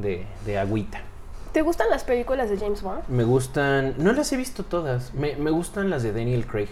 [0.00, 1.00] de, de agüita.
[1.52, 3.02] ¿Te gustan las películas de James Bond?
[3.08, 6.68] Me gustan, no las he visto todas, me, me gustan las de Daniel Craig.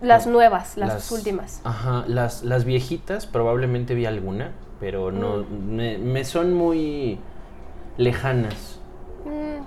[0.00, 1.60] Las No, nuevas, las, últimas.
[1.64, 5.74] Ajá, las, las viejitas probablemente vi alguna, pero no, Mm.
[5.76, 7.18] me, me son muy
[7.96, 8.78] lejanas.
[9.24, 9.62] Mm,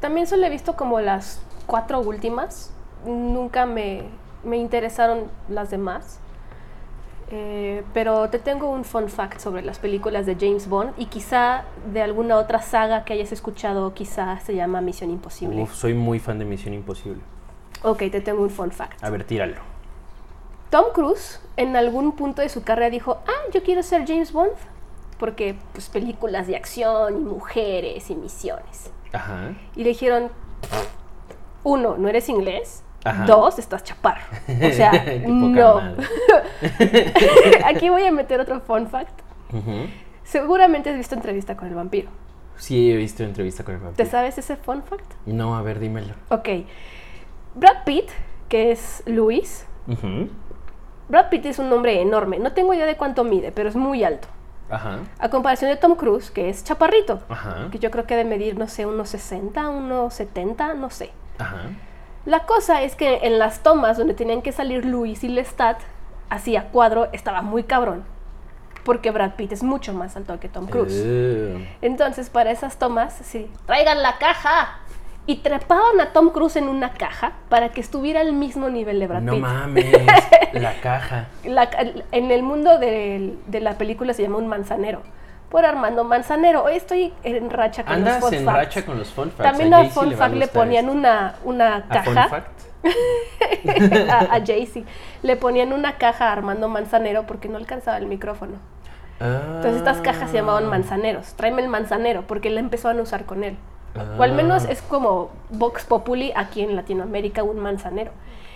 [0.00, 2.72] también solo he visto como las cuatro últimas.
[3.06, 4.02] Nunca me,
[4.44, 6.20] me interesaron las demás.
[7.30, 11.64] Eh, pero te tengo un fun fact sobre las películas de James Bond y quizá
[11.92, 15.62] de alguna otra saga que hayas escuchado, quizá se llama Misión Imposible.
[15.62, 17.20] Uf, soy muy fan de Misión Imposible.
[17.82, 19.02] Ok, te tengo un fun fact.
[19.02, 19.56] A ver, tíralo.
[20.70, 24.52] Tom Cruise en algún punto de su carrera dijo, ah, yo quiero ser James Bond,
[25.18, 28.90] porque pues películas de acción y mujeres y misiones.
[29.12, 29.54] Ajá.
[29.76, 30.30] Y le dijeron,
[31.62, 32.83] uno, no eres inglés.
[33.04, 33.26] Ajá.
[33.26, 34.22] Dos, estás chaparro.
[34.48, 34.92] O sea,
[35.26, 35.80] no.
[37.66, 39.20] Aquí voy a meter otro fun fact.
[40.24, 42.08] Seguramente has visto entrevista con el vampiro.
[42.56, 44.08] Sí, he visto entrevista con el ¿Te vampiro.
[44.10, 45.12] sabes ese fun fact?
[45.26, 46.14] No, a ver, dímelo.
[46.30, 46.48] Ok.
[47.54, 48.08] Brad Pitt,
[48.48, 49.66] que es Luis.
[49.86, 50.28] Ujú.
[51.08, 52.38] Brad Pitt es un hombre enorme.
[52.38, 54.28] No tengo idea de cuánto mide, pero es muy alto.
[54.70, 55.00] Ajá.
[55.18, 57.20] A comparación de Tom Cruise, que es chaparrito.
[57.28, 57.68] Ajá.
[57.70, 61.10] Que yo creo que debe medir, no sé, unos 60, unos 70, no sé.
[61.38, 61.66] Ajá.
[62.24, 65.78] La cosa es que en las tomas donde tenían que salir Luis y Lestat,
[66.30, 68.04] así a cuadro, estaba muy cabrón.
[68.84, 70.92] Porque Brad Pitt es mucho más alto que Tom Cruise.
[71.04, 74.80] Eh, Entonces, para esas tomas, sí, traigan la caja.
[75.26, 79.06] Y trepaban a Tom Cruise en una caja para que estuviera al mismo nivel de
[79.06, 79.40] Brad no Pitt.
[79.40, 80.06] mames,
[80.52, 81.28] la caja.
[81.44, 81.66] La
[82.12, 85.00] en el mundo del- de, la película se llama un manzanero.
[85.54, 86.64] Por Armando Manzanero.
[86.64, 88.58] Hoy estoy en racha con Andas los fun en facts.
[88.58, 89.50] racha con los fun facts.
[89.52, 90.98] También a a Fun le Fact le ponían esto.
[90.98, 92.28] una, una ¿A fun caja.
[92.28, 92.60] fact?
[94.10, 94.84] a, a Jaycee.
[95.22, 98.54] Le ponían una caja a Armando Manzanero porque no alcanzaba el micrófono.
[99.20, 100.40] Entonces estas cajas se Ah.
[100.40, 101.34] llamaban manzaneros.
[101.34, 103.56] Tráeme el manzanero porque la empezaron a usar con él.
[104.18, 104.72] O al menos Ah.
[104.72, 108.10] es como Vox Populi aquí en Latinoamérica, un manzanero.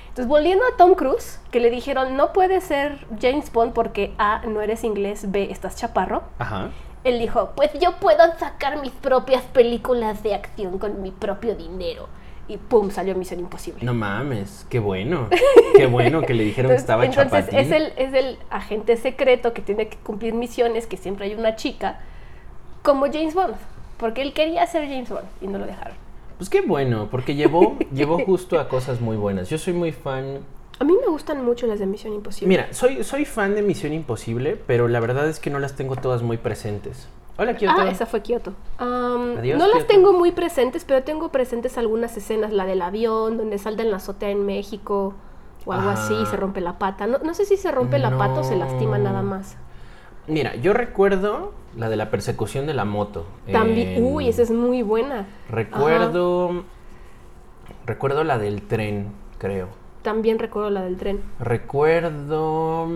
[0.08, 4.40] Entonces, volviendo a Tom Cruise, que le dijeron, no puedes ser James Bond porque A,
[4.48, 6.24] no eres inglés, B, estás chaparro.
[6.40, 6.70] Ajá.
[7.04, 12.08] Él dijo, pues yo puedo sacar mis propias películas de acción con mi propio dinero.
[12.48, 13.84] Y pum, salió Misión Imposible.
[13.84, 15.28] No mames, qué bueno.
[15.76, 17.58] Qué bueno que le dijeron que estaba entonces chapatín.
[17.58, 21.56] es el, es el agente secreto que tiene que cumplir misiones, que siempre hay una
[21.56, 22.00] chica,
[22.82, 23.54] como James Bond.
[23.98, 25.94] Porque él quería ser James Bond y no lo dejaron.
[26.38, 29.50] Pues qué bueno, porque llevó, llevó justo a cosas muy buenas.
[29.50, 30.40] Yo soy muy fan.
[30.80, 32.48] A mí me gustan mucho las de Misión Imposible.
[32.48, 35.96] Mira, soy, soy fan de Misión Imposible, pero la verdad es que no las tengo
[35.96, 37.08] todas muy presentes.
[37.36, 37.74] Hola, Kyoto.
[37.80, 38.52] Ah, esa fue Kioto.
[38.78, 43.36] Am, Adiós, no las tengo muy presentes, pero tengo presentes algunas escenas, la del avión,
[43.38, 45.14] donde salta en la azotea en México,
[45.64, 46.26] o algo así, y Ah.
[46.26, 47.06] se rompe la pata.
[47.06, 49.56] No, no sé si se rompe la pata o se lastima nada más.
[50.26, 53.24] Mira, yo recuerdo la de la persecución de la moto.
[53.50, 55.26] También, en- uy, esa es muy buena.
[55.48, 56.64] Recuerdo.
[57.86, 59.68] Recuerdo la del tren, creo.
[60.08, 61.20] También recuerdo la del tren.
[61.38, 62.86] Recuerdo.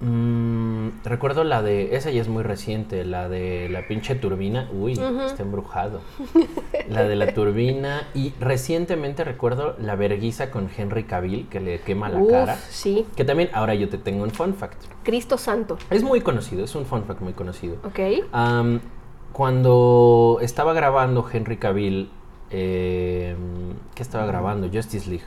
[0.00, 1.96] mm, recuerdo la de.
[1.96, 4.68] Esa ya es muy reciente, la de la pinche turbina.
[4.72, 6.00] Uy, está embrujado.
[6.88, 8.06] La de la turbina.
[8.14, 12.56] Y recientemente recuerdo la verguiza con Henry Cavill, que le quema la Uf, cara.
[12.68, 13.04] sí.
[13.16, 14.80] Que también, ahora yo te tengo un fun fact.
[15.02, 15.76] Cristo Santo.
[15.90, 17.78] Es muy conocido, es un fun fact muy conocido.
[17.82, 17.98] ¿Ok?
[19.32, 22.10] Cuando estaba grabando Henry Cavill,
[22.50, 23.34] eh,
[23.96, 24.68] ¿qué estaba grabando?
[24.72, 25.24] Justice League.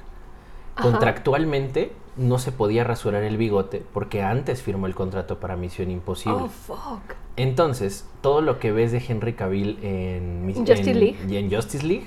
[0.75, 0.83] Ajá.
[0.89, 6.43] Contractualmente no se podía rasurar el bigote porque antes firmó el contrato para Misión Imposible.
[6.43, 7.15] Oh, fuck.
[7.35, 11.17] Entonces, todo lo que ves de Henry Cavill en, Justice en- League.
[11.27, 12.05] y en Justice League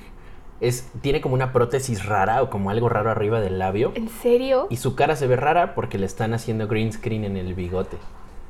[0.61, 3.93] es, tiene como una prótesis rara o como algo raro arriba del labio.
[3.95, 4.69] ¿En serio?
[4.71, 7.97] Y su cara se ve rara porque le están haciendo green screen en el bigote.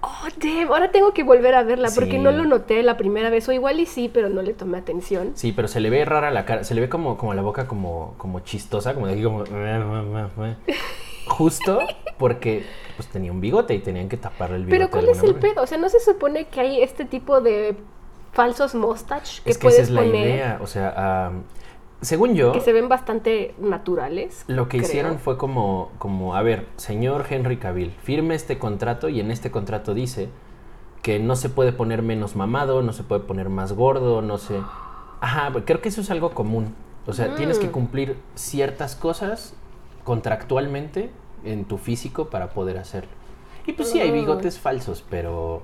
[0.08, 0.68] Oh, damn.
[0.70, 2.18] Ahora tengo que volver a verla porque Sí.
[2.18, 3.48] no lo noté la primera vez.
[3.48, 5.32] O igual y sí, pero no le tomé atención.
[5.34, 7.66] Sí, pero se le ve rara la cara, se le ve como, como la boca
[7.66, 9.42] como, como chistosa, como de aquí como...
[11.28, 11.80] Justo
[12.18, 12.64] porque
[12.96, 14.78] pues tenía un bigote y tenían que taparle el bigote.
[14.78, 15.54] Pero ¿cuál es el manera.
[15.54, 15.62] pedo?
[15.64, 17.76] O sea, ¿no se supone que hay este tipo de
[18.32, 21.42] falsos mustache que Es que puedes esa es la idea, o sea, am,
[22.06, 24.44] según yo, que se ven bastante naturales?
[24.46, 24.88] lo que creo.
[24.88, 29.50] hicieron fue como, como, a ver, señor Henry Cavill, firme este contrato y en este
[29.50, 30.28] contrato dice
[31.02, 34.60] que no se puede poner menos mamado, no se puede poner más gordo, no sé.
[35.20, 36.74] Ajá, creo que eso es algo común.
[37.06, 37.72] O sea, tienes que Mm.
[37.72, 39.54] cumplir ciertas cosas
[40.04, 41.10] contractualmente
[41.44, 43.10] en tu físico para poder hacerlo.
[43.66, 44.14] Y pues sí, hay Mm.
[44.14, 45.62] bigotes falsos, pero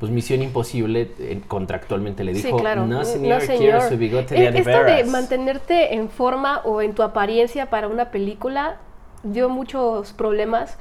[0.00, 2.86] pues Misión Imposible eh, contractualmente le dijo, sí, claro.
[2.86, 3.82] no señor, quiero señor".
[3.82, 5.08] su bigote Eh, de Esto de veras".
[5.08, 8.76] mantenerte en forma o en tu apariencia para una película
[9.22, 10.76] dio muchos problemas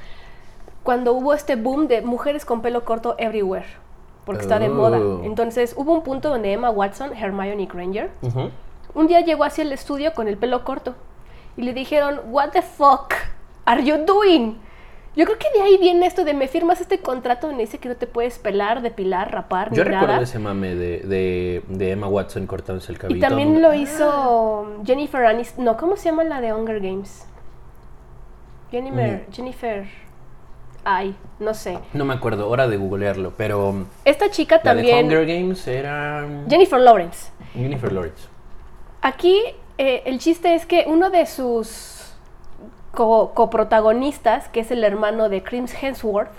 [0.83, 3.65] cuando hubo este boom de mujeres con pelo corto everywhere.
[4.25, 4.97] porque está de moda.
[4.99, 5.21] Oh.
[5.23, 8.49] Entonces hubo un punto donde Emma Watson, Hermione Granger, Ujú.
[8.95, 10.95] un día llegó hacia el estudio con el pelo corto
[11.55, 13.13] y le dijeron, What the fuck
[13.65, 14.57] are you doing?
[15.15, 17.87] Yo creo que de ahí viene esto de me firmas este contrato donde dice que
[17.87, 20.23] no te puedes pelar, depilar, rapar, Yo ni recuerdo nada.
[20.23, 23.17] ese mame de, de, de Emma Watson cortándose el cabello.
[23.17, 25.63] Y también lo hizo Jennifer Aniston.
[25.63, 27.25] No, ¿cómo se llama la de Hunger Games?
[28.71, 29.25] Jennifer.
[29.31, 29.85] Jennifer.
[30.83, 31.79] Ay, no sé.
[31.93, 35.05] No me acuerdo, hora de googlearlo, pero Esta chica la de también.
[35.05, 37.31] Hunger Games era um, Jennifer Lawrence.
[37.53, 38.27] Jennifer Lawrence.
[39.01, 39.39] Aquí
[39.77, 41.94] eh, el chiste es que uno de sus
[42.95, 46.31] co- coprotagonistas, que es el hermano de Chris Hemsworth,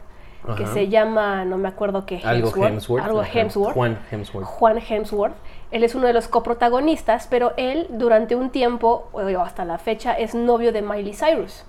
[0.57, 3.05] que se llama, no me acuerdo qué, Algo Hemsworth.
[3.05, 3.31] algo ajá.
[3.41, 3.75] Hemsworth.
[3.75, 4.47] Juan Hemsworth.
[4.47, 5.35] Juan Hemsworth.
[5.73, 10.13] Él es uno de los coprotagonistas, pero él durante un tiempo, o hasta la fecha,
[10.13, 11.65] es novio de Miley Cyrus.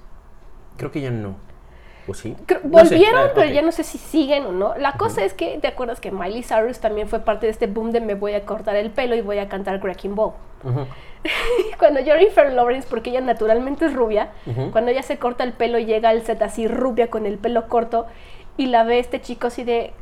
[0.77, 1.35] Creo que ya no.
[2.07, 2.35] ¿O sí?
[2.45, 2.95] Creo- No sé.
[2.95, 4.75] volvieron, Ah, pero ya no sé si siguen o no.
[4.77, 7.91] La cosa es que, ¿te acuerdas que Miley Cyrus también fue parte de este boom
[7.91, 10.31] de me voy a cortar el pelo y voy a cantar Wrecking Ball?
[10.63, 10.85] Ujú.
[11.79, 14.29] Cuando Jennifer Lawrence, porque ella naturalmente es rubia,
[14.71, 17.67] cuando ella se corta el pelo y llega al set así rubia con el pelo
[17.67, 18.05] corto
[18.55, 19.93] y la ve este chico así de,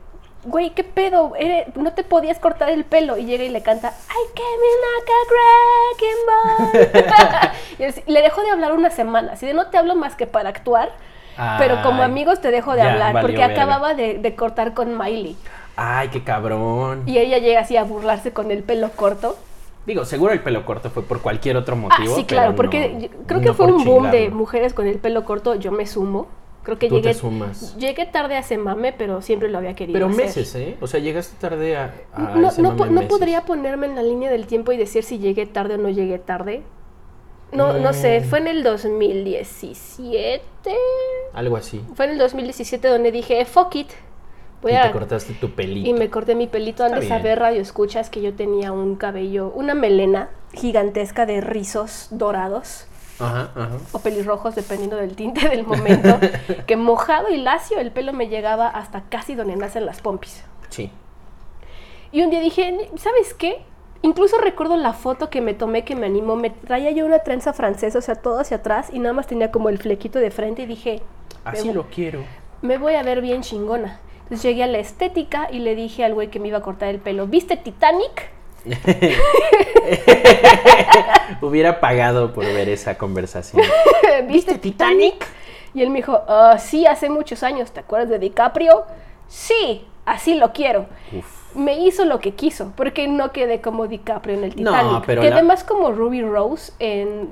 [0.44, 1.34] güey, ¿qué pedo?
[1.75, 5.12] No te podías cortar el pelo y llega y le canta, I came in like
[5.12, 7.52] a wrecking ball.
[7.80, 10.28] y así- le dejó de hablar una semana, así de no te hablo más que
[10.28, 10.92] para actuar,
[11.57, 13.53] pero como amigos te dejo de ya hablar porque verga.
[13.53, 15.35] acababa de, de cortar con Miley
[15.75, 17.03] Ay, qué cabrón.
[17.05, 19.35] y ella llega así a burlarse con el pelo corto.
[19.85, 22.15] Digo, seguro el pelo corto fue por cualquier otro Ah, motivo.
[22.15, 24.87] sí, pero claro, no- porque yo- creo que no fue un boom de mujeres con
[24.87, 26.27] el pelo corto, yo me sumo.
[26.63, 27.77] Creo que Tú te llegué, sumas.
[27.77, 30.25] llegué tarde a ese mame, pero siempre lo había querido Pero hacer.
[30.25, 30.77] meses, ¿eh?
[30.81, 33.93] O sea, llegaste tarde a, a No, ese no, mame po- no podría ponerme en
[33.95, 36.63] la línea del tiempo y decir si llegué tarde o no llegué tarde.
[37.51, 38.24] No, no sé, Mm.
[38.25, 40.42] fue en el 2017.
[41.33, 41.81] Algo así.
[41.95, 43.89] Fue en el 2017 donde dije, fuck it.
[44.62, 44.83] Voy y a...
[44.83, 45.89] te cortaste tu pelito.
[45.89, 46.86] Y me corté mi pelito.
[46.86, 52.07] Está de saber, radio escuchas, que yo tenía un cabello, una melena gigantesca de rizos
[52.12, 52.88] dorados.
[53.18, 53.77] Ajá, ajá.
[53.94, 56.19] o pelirrojos, dependiendo del tinte del momento,
[56.68, 60.44] que mojado y lacio el pelo me llegaba hasta casi donde nacen las pompis.
[60.69, 60.92] Sí.
[62.12, 63.63] Y un día dije, ¿sabes qué?
[64.06, 66.36] Incluso recuerdo la foto que me tomé que me animó.
[66.36, 69.50] Me traía yo una trenza francesa, o sea, todo hacia atrás y nada más tenía
[69.50, 71.02] como el flequito de frente y dije,
[71.44, 72.19] Así lo quiero.
[72.62, 74.00] me voy a ver bien chingona.
[74.24, 76.90] Entonces llegué a la estética y le dije al güey que me iba a cortar
[76.90, 78.30] el pelo, ¿viste Titanic?
[81.42, 83.63] Hubiera pagado por ver esa conversación.
[84.28, 85.25] ¿Viste Titanic?
[85.74, 88.84] Y él me dijo, "Ah, sí, hace muchos años, ¿te acuerdas de DiCaprio?
[89.28, 90.86] Sí, así lo quiero.
[91.12, 91.34] Uf.
[91.56, 95.04] Me hizo lo que quiso, porque no quedé como DiCaprio en el No, Titanic.
[95.06, 97.30] pero quedé la- más como Ruby Rose en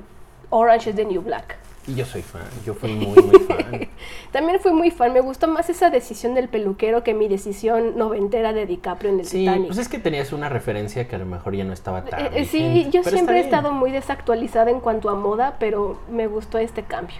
[0.50, 1.58] Orange is the New Black.
[1.86, 2.40] Y yo soy fan.
[2.64, 3.88] Yo fui muy, muy fan.
[4.32, 8.54] También fui muy fan, me gustó más esa decisión del peluquero que mi decisión noventera
[8.54, 9.66] de DiCaprio en el Sí, Titanic.
[9.66, 12.20] pues es que tenías una referencia que a lo mejor ya no estaba tan.
[12.26, 16.26] Eh, eh, sí, yo siempre he estado muy desactualizada en cuanto a moda, pero me
[16.26, 17.16] gustó este cambio.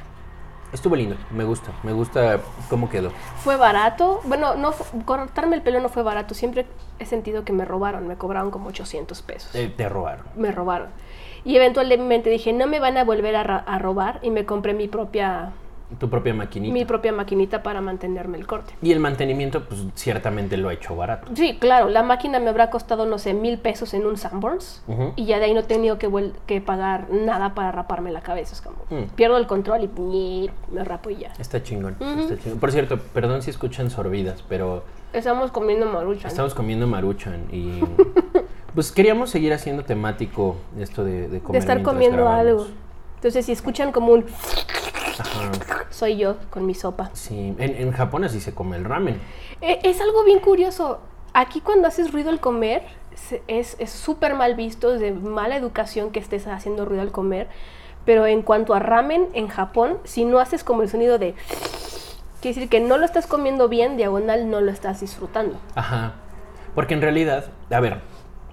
[0.75, 3.13] Estuvo lindo, me gusta, me gusta cómo quedó.
[3.45, 4.21] Fue barato.
[4.25, 4.75] Bueno, no
[5.05, 6.35] cortarme el pelo no fue barato.
[6.35, 6.67] Siempre
[6.99, 8.09] he sentido que me robaron.
[8.09, 9.55] Me cobraron como 800 pesos.
[9.55, 10.27] Eh, te robaron.
[10.35, 10.89] Me robaron.
[11.45, 14.19] Y eventualmente dije, no me van a volver a robar.
[14.23, 15.53] Y me compré mi propia,
[15.99, 16.73] Tu propia maquinita.
[16.73, 18.75] mi propia maquinita para mantenerme el corte.
[18.83, 21.29] Y el mantenimiento, pues ciertamente lo ha hecho barato.
[21.35, 24.83] Sí, claro, la máquina me habrá costado, no sé, mil pesos en un Sanborns.
[25.17, 26.11] Y ya de ahí no he tenido que,
[26.47, 28.55] que pagar nada para raparme la cabeza.
[28.55, 29.11] Es como, Mm.
[29.15, 31.33] pierdo el control y me rapo y ya.
[31.39, 32.59] Está chingón, está chingón.
[32.59, 36.27] Por cierto, perdón si escuchan sorbidas, pero Estamos comiendo maruchan.
[36.29, 37.81] estamos comiendo maruchan y
[38.75, 42.41] pues queríamos seguir haciendo temático esto de, de comer de estar comiendo grabamos.
[42.67, 42.67] algo.
[43.25, 44.27] Entonces, si escuchan como un
[45.19, 45.51] Ajá.
[45.89, 47.09] soy yo con mi sopa.
[47.15, 49.19] Sí, en, en Japón así se come el ramen.
[49.63, 51.01] Eh, es algo bien curioso.
[51.33, 52.83] Aquí cuando haces ruido al comer,
[53.49, 57.49] es súper mal visto, es de mala educación que estés haciendo ruido al comer.
[58.05, 61.35] Pero en cuanto a ramen, en Japón, si no haces como el sonido de...
[62.43, 65.57] Quiere decir que no lo estás comiendo bien, diagonal no lo estás disfrutando.
[65.77, 66.13] Ajá.
[66.75, 68.03] Porque en realidad, a ver,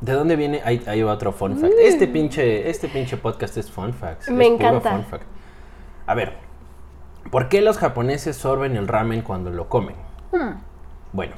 [0.01, 0.61] ¿de dónde viene?
[0.65, 1.73] Ahí, ahí va otro fun fact.
[1.81, 4.29] Este, pinche, este pinche podcast es fun facts.
[4.29, 4.33] Mm.
[4.33, 4.91] Me es puro encanta.
[4.91, 5.23] fun fact.
[6.07, 6.33] A ver,
[7.31, 9.95] ¿por qué los japoneses sorben el ramen cuando lo comen?
[10.31, 10.55] Hmm.
[11.13, 11.35] Bueno,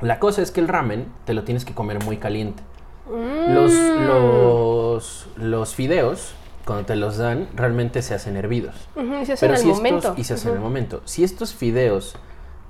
[0.00, 2.62] la cosa es que el ramen te lo tienes que comer muy caliente.
[3.08, 3.54] Mm.
[3.54, 8.88] Los, los, los fideos, cuando te los dan, realmente se hacen hervidos.
[8.96, 10.14] Y se hace Pero en el si estos, momento.
[10.16, 11.02] y se hacen en el momento.
[11.04, 12.16] Si estos fideos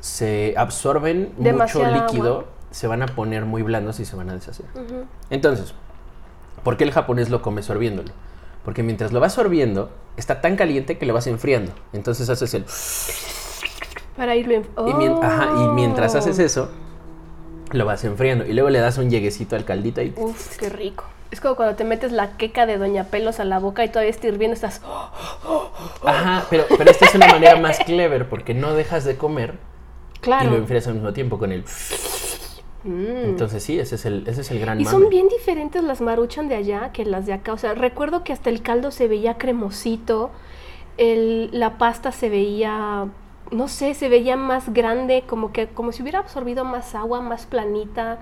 [0.01, 2.45] se absorben Demasiada mucho líquido, agua.
[2.71, 4.67] Se van a poner muy blandos y se van a deshacer.
[5.31, 5.75] Entonces,
[6.63, 8.13] ¿por qué el japonés lo come sorbiéndolo?
[8.65, 11.73] Porque mientras lo vas sorbiendo, está tan caliente que lo vas enfriando.
[11.93, 12.65] Entonces haces el...
[14.17, 14.67] Para irlo en...
[14.87, 16.19] Y, mien- ajá, y mientras Oh.
[16.19, 16.71] haces eso,
[17.73, 20.13] Lo vas enfriando y luego le das un lleguecito al caldito y...
[20.17, 21.05] Uf, qué rico.
[21.31, 24.11] Es como cuando te metes la queca de Doña Pelos a la boca y todavía
[24.11, 24.81] está hirviendo, estás...
[26.05, 29.55] Ajá, pero, pero esta es una manera más clever porque no dejas de comer
[30.21, 30.49] Claro.
[30.49, 31.65] y lo enfrías al mismo tiempo con el...
[32.85, 33.25] Mm.
[33.31, 34.91] Entonces sí, ese es el, ese es el gran Y mame.
[34.99, 37.53] son bien diferentes las maruchan de allá que las de acá.
[37.53, 40.31] O sea, recuerdo que hasta el caldo se veía cremosito,
[40.97, 43.09] el- la pasta se veía,
[43.51, 47.47] no sé, se veía más grande, como que como si hubiera absorbido más agua, más
[47.47, 48.21] planita.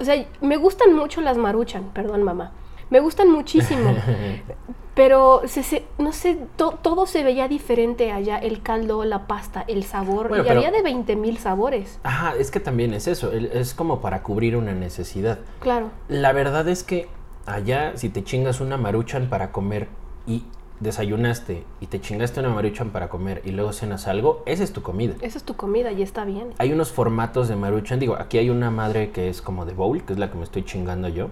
[0.00, 2.52] O sea, me gustan mucho las maruchan, perdón mamá.
[2.90, 3.94] Me gustan muchísimo.
[4.94, 8.36] Pero, se- se- no sé, to- todo se veía diferente allá.
[8.38, 10.28] El caldo, la pasta, el sabor.
[10.28, 11.98] Bueno, y pero- había de 20 mil sabores.
[12.02, 15.38] Ajá, es que también es eso, es como para cubrir una necesidad.
[15.60, 15.90] Claro.
[16.08, 17.08] La verdad es que
[17.46, 19.88] allá si te chingas una maruchan para comer
[20.26, 20.44] y
[20.80, 24.82] desayunaste y te chingaste una maruchan para comer y luego cenas algo, esa es tu
[24.82, 25.14] comida.
[25.20, 26.48] Esa es tu comida y está bien.
[26.58, 30.02] Hay unos formatos de maruchan, digo, aquí hay una madre que es como de bowl,
[30.02, 31.30] que es la que me estoy chingando yo,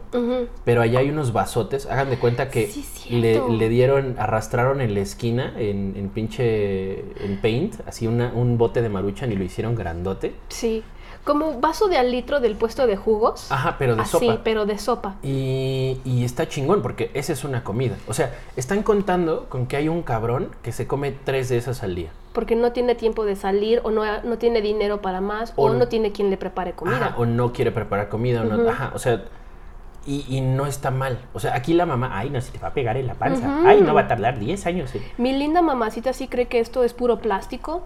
[0.65, 5.01] pero allá hay unos vasotes, hagan de cuenta que Sí, le, dieron, arrastraron en la
[5.01, 9.75] esquina, en, en pinche, en paint, así una, un bote de maruchan y lo hicieron
[9.75, 10.35] grandote.
[10.49, 10.83] Sí,
[11.29, 13.53] como vaso de al litro del puesto de jugos.
[13.53, 14.41] Ajá, pero de Así, sopa.
[14.43, 15.17] pero de sopa.
[15.23, 17.97] Y, y está chingón porque esa es una comida.
[18.07, 21.83] O sea, están contando con que hay un cabrón que se come tres de esas
[21.83, 22.09] al día.
[22.33, 25.75] Porque no tiene tiempo de salir o no, no tiene dinero para más o, O
[25.75, 26.97] no tiene quien le prepare comida.
[26.97, 29.23] Ajá, o no quiere preparar comida, o no, ajá, o sea,
[30.07, 31.19] y, y no está mal.
[31.35, 33.61] O sea, aquí la mamá, ay, no, se te va a pegar en la panza.
[33.67, 34.95] Ay, no va a tardar 10 años.
[34.95, 35.03] en-".
[35.19, 37.83] Mi linda mamacita sí cree que esto es puro plástico,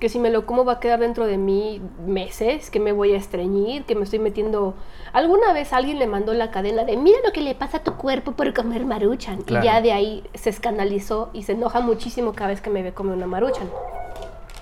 [0.00, 3.12] que si me lo como va a quedar dentro de mí meses, que me voy
[3.12, 4.74] a estreñir, que me estoy metiendo...
[5.12, 7.94] Alguna vez alguien le mandó la cadena de mira lo que le pasa a tu
[7.96, 9.42] cuerpo por comer maruchan.
[9.42, 9.62] Claro.
[9.62, 12.94] Y ya de ahí se escandalizó y se enoja muchísimo cada vez que me ve
[12.94, 13.68] comer una maruchan.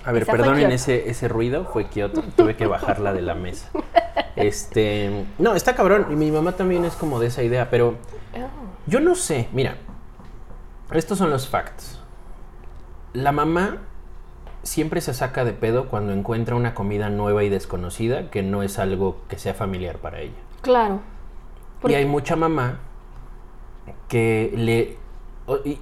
[0.03, 2.21] A ver, Esa perdonen ese, ese ruido, fue Kioto.
[2.35, 3.69] Tuve que bajarla de la mesa.
[4.35, 6.07] Este, no, está cabrón.
[6.11, 7.95] Y mi mamá también es como de esa idea, pero
[8.85, 9.75] Yo no sé, mira,
[10.93, 11.99] estos son los facts.
[13.11, 13.79] La mamá
[14.63, 18.79] siempre se saca de pedo cuando encuentra una comida nueva y desconocida que no es
[18.79, 20.33] algo que sea familiar para ella.
[20.61, 20.99] Claro.
[21.87, 22.79] Y hay mucha mamá
[24.07, 24.97] que le...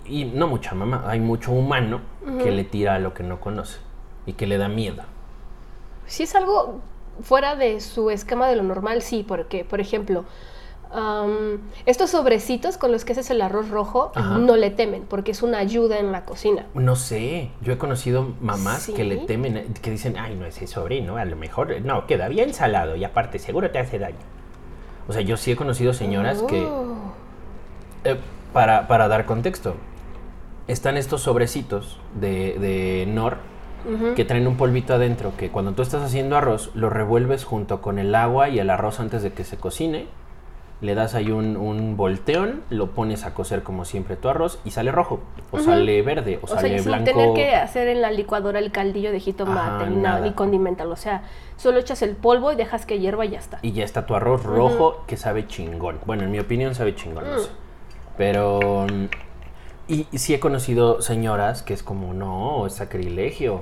[0.06, 2.02] y no mucha mamá, hay mucho humano
[2.44, 3.80] que le tira a lo que no conoce
[4.26, 5.04] y que le da miedo.
[6.06, 6.80] Si es algo
[7.22, 10.26] fuera de su esquema de lo normal, sí, porque, por ejemplo,
[11.86, 14.38] estos sobrecitos con los que haces el arroz rojo Ajá.
[14.38, 16.66] no le temen, porque es una ayuda en la cocina.
[16.74, 18.94] No sé, yo he conocido mamás ¿Sí?
[18.94, 22.54] que le temen, que dicen, ay, no ese sobrino, a lo mejor, no, queda bien
[22.54, 24.18] salado y aparte seguro te hace daño.
[25.08, 26.96] O sea, yo sí he conocido señoras que, Oh.
[28.04, 28.18] eh,
[28.54, 29.76] para, para dar contexto,
[30.68, 33.38] están estos sobrecitos de, de Nor
[34.18, 38.00] que traen un polvito adentro que cuando tú estás haciendo arroz lo revuelves junto con
[38.00, 40.08] el agua y el arroz antes de que se cocine.
[40.80, 44.70] Le das ahí un, un volteón, lo pones a cocer como siempre tu arroz y
[44.70, 45.20] sale rojo,
[45.50, 47.06] o sale verde, o, O sea, sale y sin blanco.
[47.06, 50.92] tener que hacer en la licuadora el caldillo de jitomate Ajá, ni nada, ni condimental.
[50.92, 51.24] O sea,
[51.56, 53.58] solo echas el polvo y dejas que hierva y ya está.
[53.64, 55.98] Y ya está tu arroz rojo que sabe chingón.
[56.06, 57.40] Bueno, en mi opinión sabe chingón, no Mm.
[57.40, 57.50] sé.
[58.18, 58.86] Pero...
[59.88, 63.62] Y, y sí he conocido señoras que es como, no, es sacrilegio.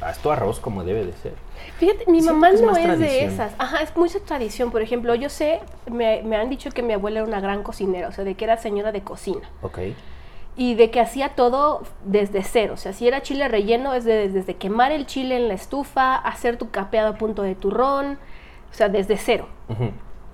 [0.00, 1.34] Haz tu arroz como debe de ser.
[1.78, 3.52] Fíjate, mi mamá es no más es de esas.
[3.58, 4.70] Ajá, es mucha tradición.
[4.70, 5.60] Por ejemplo, yo sé,
[5.90, 8.44] me, me han dicho que mi abuela era una gran cocinera, o sea, de que
[8.44, 9.42] era señora de cocina.
[9.62, 9.78] Ok.
[10.56, 12.74] Y de que hacía todo desde cero.
[12.74, 16.16] O sea, si era chile relleno, es de- desde quemar el chile en la estufa,
[16.16, 18.18] hacer tu capeado a punto de turrón.
[18.72, 19.46] O sea, desde cero.
[19.68, 19.90] Ujú.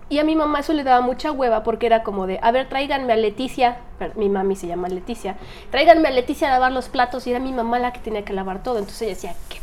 [0.09, 2.69] Y a mi mamá eso le daba mucha hueva porque era como de, a ver,
[2.69, 3.79] tráiganme a Leticia,
[4.17, 5.37] mi mami se llama Leticia,
[5.71, 8.33] tráiganme a Leticia a lavar los platos y era mi mamá la que tenía que
[8.35, 8.79] lavar todo.
[8.79, 9.59] Entonces ella decía, qué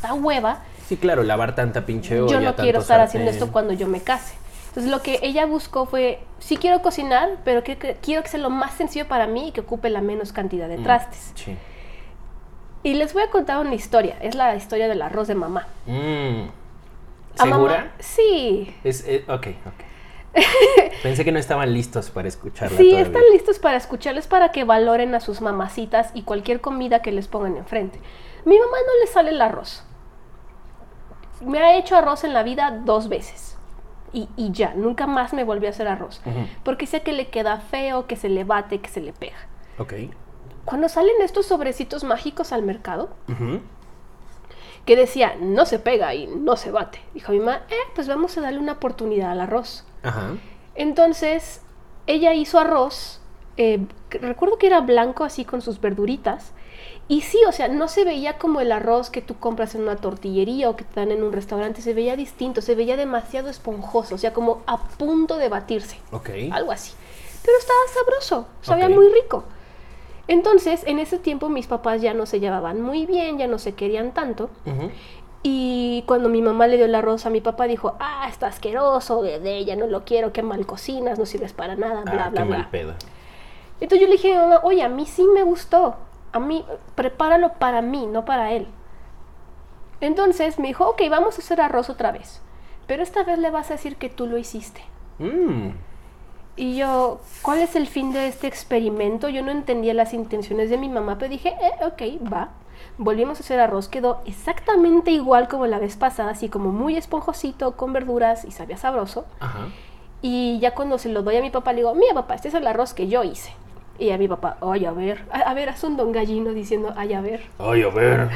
[0.00, 0.60] puta hueva,
[0.92, 4.02] Sí, claro, lavar tanta pinche olla, yo no quiero estar haciendo esto cuando yo me
[4.02, 4.34] case.
[4.68, 8.40] Entonces lo que ella buscó fue, sí quiero cocinar, pero que, que- quiero que sea
[8.40, 11.32] lo más sencillo para mí y que ocupe la menos cantidad de Mm, trastes.
[11.34, 11.56] Sí.
[12.82, 15.66] Y les voy a contar una historia, es la historia del arroz de mamá.
[15.86, 16.42] Mm.
[17.38, 17.92] A mamá- ¿Segura?
[17.98, 18.74] sí.
[18.84, 20.34] Es, eh, ok, ok.
[21.02, 23.06] Pensé que no estaban listos para escucharla Sí, todavía.
[23.06, 27.28] están listos para escucharles para que valoren a sus mamacitas y cualquier comida que les
[27.28, 27.98] pongan enfrente.
[28.44, 29.84] Mi mamá no le sale el arroz.
[31.44, 33.56] Me ha hecho arroz en la vida dos veces.
[34.12, 36.20] Y, y ya, nunca más me volvió a hacer arroz.
[36.64, 39.38] Porque sé que le queda feo, que se le bate, que se le pega.
[39.78, 39.94] Ok.
[40.64, 43.10] Cuando salen estos sobrecitos mágicos al mercado,
[44.84, 48.36] que decía, no se pega y no se bate, dijo mi mamá, eh, pues vamos
[48.36, 49.84] a darle una oportunidad al arroz.
[50.02, 50.34] Ajá.
[50.74, 51.62] Entonces,
[52.06, 53.20] ella hizo arroz,
[53.56, 56.52] eh, recuerdo que era blanco así con sus verduritas,
[57.12, 59.96] Y sí, o sea, no se veía como el arroz que tú compras en una
[59.96, 64.14] tortillería o que te dan en un restaurante, se veía distinto, se veía demasiado esponjoso,
[64.14, 65.98] o sea, como a punto de batirse.
[66.10, 66.30] Ok.
[66.50, 66.94] Algo así.
[67.44, 69.44] Pero estaba sabroso, sabía muy rico.
[70.26, 73.74] Entonces, en ese tiempo mis papás ya no se llevaban muy bien, ya no se
[73.74, 74.48] querían tanto.
[75.42, 79.20] Y cuando mi mamá le dio el arroz a mi papá, dijo, ah, está asqueroso,
[79.22, 82.42] de ella no lo quiero, qué mal cocinas, no sirves para nada, bla, Ah, bla,
[82.42, 82.58] qué bla.
[82.58, 82.94] mal pedo.
[83.80, 85.96] Entonces yo le dije a mi mamá, oye, a mí sí me gustó.
[86.32, 88.66] A mí, prepáralo para mí, no para él.
[90.00, 92.42] Entonces me dijo, ok, vamos a hacer arroz otra vez.
[92.86, 94.82] Pero esta vez le vas a decir que tú lo hiciste.
[95.18, 95.70] Mm.
[96.56, 99.28] Y yo, ¿cuál es el fin de este experimento?
[99.28, 102.50] Yo no entendía las intenciones de mi mamá, pero dije, eh, ok, va.
[102.98, 107.76] Volvimos a hacer arroz, quedó exactamente igual como la vez pasada, así como muy esponjosito,
[107.76, 109.24] con verduras y sabía sabroso.
[109.40, 109.68] Ajá.
[110.20, 112.54] Y ya cuando se lo doy a mi papá, le digo, mira papá, este es
[112.54, 113.52] el arroz que yo hice.
[113.98, 116.92] Y a mi papá, ay, a ver, a, a ver, haz un don gallino diciendo,
[116.96, 117.42] ay, a ver.
[117.58, 118.30] Ay, a ver.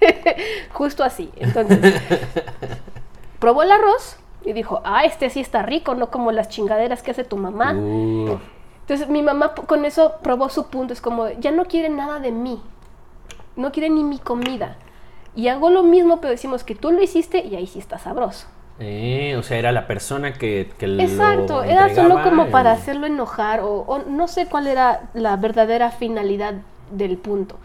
[0.72, 1.30] Justo así.
[1.36, 1.94] Entonces,
[3.38, 7.10] probó el arroz y dijo, ah, este sí está rico, no como las chingaderas que
[7.10, 7.74] hace tu mamá.
[7.74, 8.38] Uh,
[8.80, 12.30] Entonces mi mamá con eso probó su punto, es como, ya no quiere nada de
[12.30, 12.62] mí,
[13.56, 14.76] no quiere ni mi comida.
[15.34, 18.46] Y hago lo mismo, pero decimos que tú lo hiciste y ahí sí está sabroso.
[18.78, 22.72] Eh, o sea, era la persona que, que lo Exacto, era solo como y- para
[22.72, 26.54] hacerlo enojar o, o no sé cuál era la verdadera finalidad
[26.90, 27.56] del punto.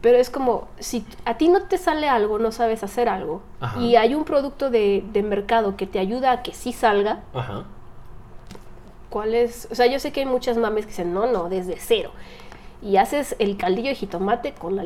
[0.00, 3.80] Pero es como, si a ti no te sale algo, no sabes hacer algo, Ajá.
[3.80, 7.64] y hay un producto de, de mercado que te ayuda a que sí salga, Ajá.
[9.10, 9.68] ¿cuál es?
[9.70, 12.10] O sea, yo sé que hay muchas mames que dicen, no, no, desde cero.
[12.82, 14.84] Y haces el caldillo de jitomate con, la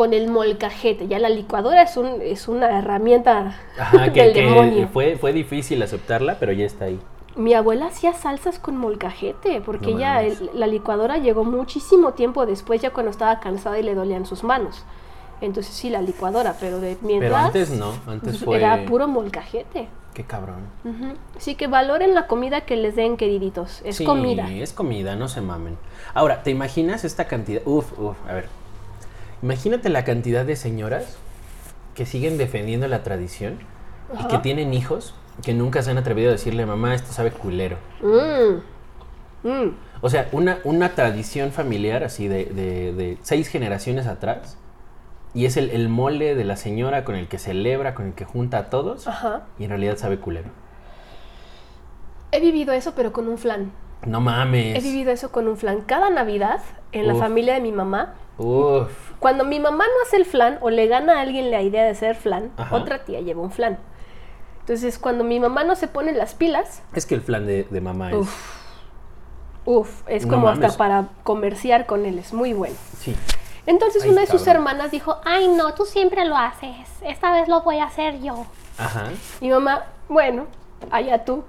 [0.00, 1.08] con el molcajete.
[1.08, 4.88] Ya la licuadora es, un, es una herramienta Ajá, que, del que demonio.
[4.88, 6.98] fue, fue difícil aceptarla, pero ya está ahí.
[7.36, 10.40] Mi abuela hacía salsas con molcajete, porque No ya mames.
[10.40, 14.42] el- la licuadora llegó muchísimo tiempo después, ya cuando estaba cansada y le dolían sus
[14.42, 14.86] manos.
[15.42, 17.30] Entonces sí, la licuadora, pero de mientras...
[17.32, 18.56] Pero antes no, antes fue...
[18.56, 19.86] Era puro molcajete.
[20.14, 20.60] Qué cabrón.
[20.82, 21.12] Ujú.
[21.36, 23.82] Así que valoren la comida que les den, queriditos.
[23.84, 24.50] Es Sí, comida.
[24.50, 25.76] es comida, no se mamen.
[26.14, 27.60] Ahora, ¿te imaginas esta cantidad?
[27.66, 28.59] Uf, uf, a ver.
[29.42, 31.16] Imagínate la cantidad de señoras
[31.94, 33.58] que siguen defendiendo la tradición
[34.22, 37.76] y que tienen hijos que nunca se han atrevido a decirle, mamá, esto sabe culero.
[38.02, 39.48] Mm.
[39.48, 39.76] Mm.
[40.02, 44.58] O sea, una, una tradición familiar así de, de- de seis generaciones atrás.
[45.32, 48.24] Y es el, el mole de la señora con el que celebra, con el que
[48.24, 49.06] junta a todos.
[49.06, 49.42] Ajá.
[49.58, 50.48] Y en realidad sabe culero.
[52.32, 53.72] He vivido eso, pero con un flan.
[54.06, 54.76] No mames.
[54.76, 55.82] He vivido eso con un flan.
[55.82, 56.60] Cada Navidad,
[56.92, 58.90] en la familia de mi mamá, Uf.
[59.18, 61.90] cuando mi mamá no hace el flan o le gana a alguien la idea de
[61.90, 62.74] hacer flan, Ajá.
[62.76, 63.78] otra tía lleva un flan.
[64.60, 67.80] Entonces, cuando mi mamá no se pone las pilas, Es que el flan de, de
[67.80, 68.28] mamá es.
[69.66, 70.02] Uf.
[70.08, 70.64] es No como mames.
[70.64, 72.76] hasta para comerciar con él, es muy bueno.
[72.98, 73.14] Sí.
[73.66, 77.46] Entonces, Ay, una de sus hermanas dijo, ay no, tú siempre lo haces, esta vez
[77.48, 78.46] lo voy a hacer yo.
[78.78, 79.04] Ajá.
[79.40, 80.46] Mi mamá, bueno,
[80.90, 81.44] allá tú.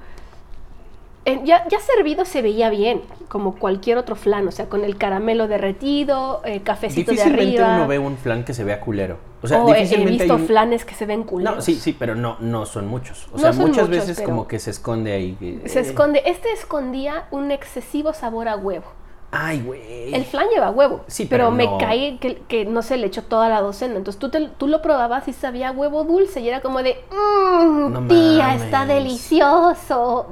[1.24, 4.98] Eh, ya, ya servido se veía bien, como cualquier otro flan, o sea, con el
[4.98, 7.76] caramelo derretido, eh, cafecito de Difícilmente arriba.
[7.78, 9.18] uno ve un flan que se vea culero.
[9.44, 10.48] O sea, o he- he, difícilmente visto hay un...
[10.48, 11.56] flanes que se ven culeros.
[11.58, 13.28] No, sí, sí, pero no, no son muchos.
[13.28, 15.38] O No sea, muchas muchos, veces como que se esconde ahí.
[15.40, 18.86] que- Se eh, esconde, este escondía un excesivo sabor a huevo.
[19.34, 20.14] Ay, güey.
[20.14, 21.78] El flan lleva huevo, Sí, pero, pero me no.
[21.78, 23.96] cae que, que no se le echó toda la docena.
[23.96, 27.94] Entonces tú, te- tú lo probabas y sabía huevo dulce y era como de, mmm,
[27.94, 30.26] No tía, está delicioso.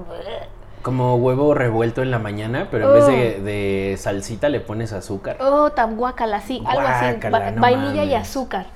[0.82, 2.94] Como huevo revuelto en la mañana, pero en Oh.
[2.94, 5.38] vez de, de salsita le pones azúcar.
[5.42, 7.18] Oh, tan guacala, sí, algo así,
[7.56, 8.68] no vainilla y azúcar.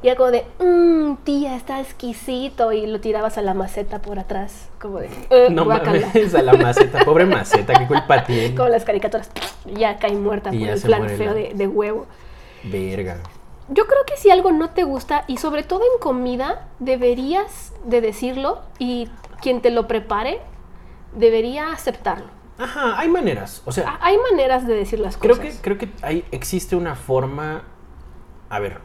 [0.00, 2.70] Y era como de, mmm, tía, está exquisito.
[2.72, 6.06] Y lo tirabas a la maceta por atrás, como de, "Eh, No guácala".
[6.06, 7.04] mames, a la maceta.
[7.04, 8.54] Pobre maceta, qué culpa tiene.
[8.54, 9.28] Como las caricaturas,
[9.66, 12.06] ya cae muerta Y por el plan feo la- de, de huevo.
[12.62, 13.16] Verga.
[13.70, 18.00] Yo creo que si algo no te gusta, y sobre todo en comida, deberías de
[18.00, 19.08] decirlo y
[19.42, 20.38] quien te lo prepare
[21.14, 22.26] debería aceptarlo.
[22.58, 23.62] Ajá, hay maneras.
[23.66, 25.54] O sea, Ha- Hay maneras de decir las Creo cosas.
[25.56, 27.62] que, creo que hay, existe una forma.
[28.50, 28.80] A ver,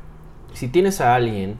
[0.54, 1.58] si tienes a alguien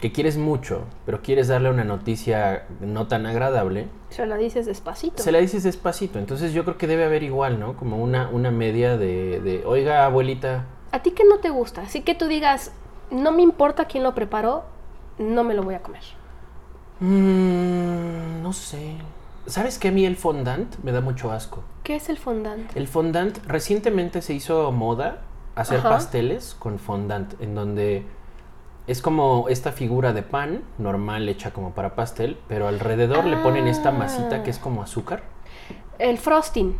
[0.00, 5.22] que quieres mucho, pero quieres darle una noticia no tan agradable, Se lo dices despacito.
[5.22, 6.18] se la dices despacito.
[6.18, 7.76] Entonces yo creo que debe haber igual, ¿no?
[7.76, 10.64] Como una, una media de, de, oiga, abuelita.
[10.92, 12.72] A ti que no te gusta, así que tú digas,
[13.10, 14.64] no me importa quién lo preparó,
[15.18, 16.02] no me lo voy a comer.
[17.00, 18.94] mm, no sé.
[19.46, 21.62] ¿Sabes que a mí el fondant me da mucho asco?
[21.82, 22.76] ¿Qué es el fondant?
[22.76, 25.22] El fondant recientemente se hizo moda
[25.56, 25.90] hacer Ajá.
[25.90, 28.04] pasteles con fondant, en donde
[28.86, 33.66] es como esta figura de pan normal hecha como para pastel, pero alrededor le ponen
[33.66, 35.22] esta masita que es como azúcar.
[35.98, 36.76] El frosting.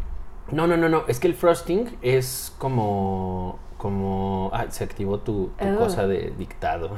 [0.53, 4.51] No, no, no, no, es que el frosting es como como...
[4.53, 5.79] Ah, se activó tu, tu Oh.
[5.79, 6.91] cosa de dictado.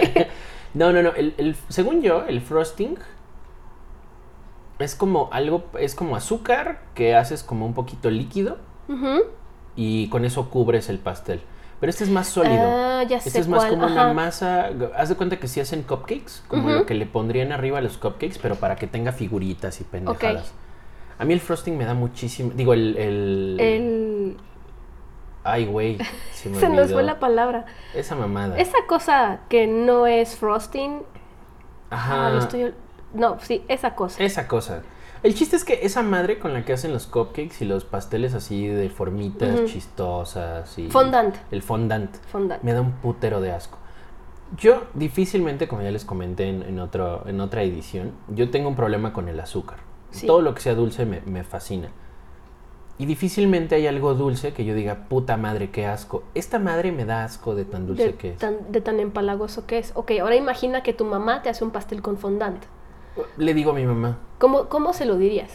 [0.74, 1.10] no, no, no.
[1.14, 2.96] El, el- según yo, el frosting
[4.84, 8.58] es como algo, es como azúcar que haces como un poquito líquido
[9.76, 11.40] y con eso cubres el pastel.
[11.80, 12.62] Pero este es más sólido.
[12.62, 14.70] Ah, ya este sé es más cuál, como una masa.
[14.96, 17.96] Haz de cuenta que si hacen cupcakes, como lo que le pondrían arriba a los
[17.96, 20.52] cupcakes, pero para que tenga figuritas y pendejadas.
[21.18, 22.52] A mí el frosting me da muchísimo.
[22.54, 22.96] Digo, el.
[22.96, 24.36] el, El...
[25.42, 25.98] Ay, güey.
[26.32, 27.64] Se, me Se nos fue la palabra.
[27.94, 28.58] Esa mamada.
[28.58, 31.02] Esa cosa que no es frosting.
[31.90, 32.26] Ajá.
[32.26, 32.74] Ah, lo estoy...
[33.14, 34.22] No, sí, esa cosa.
[34.22, 34.82] Esa cosa.
[35.22, 38.32] El chiste es que esa madre con la que hacen los cupcakes y los pasteles
[38.34, 40.88] así de formitas chistosas y.
[40.88, 41.36] Fondant.
[41.50, 42.14] El fondant.
[42.30, 42.62] Fondant.
[42.62, 43.78] Me da un putero de asco.
[44.56, 48.76] Yo difícilmente, como ya les comenté en, en otro, en otra edición, yo tengo un
[48.76, 49.78] problema con el azúcar.
[50.10, 50.26] Sí.
[50.26, 51.90] Todo lo que sea dulce me, me fascina.
[52.98, 56.24] Y difícilmente hay algo dulce que yo diga, puta madre, qué asco.
[56.34, 58.38] Esta madre me da asco de tan dulce De que es.
[58.38, 59.92] tan, de tan empalagoso que es.
[59.94, 62.62] Ok, ahora imagina que tu mamá te hace un pastel con fondant.
[63.36, 65.50] Le digo a mi mamá, ¿Cómo, cómo se lo dirías?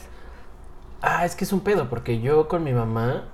[1.02, 3.26] ah, es que es un pedo, porque yo con mi mamá,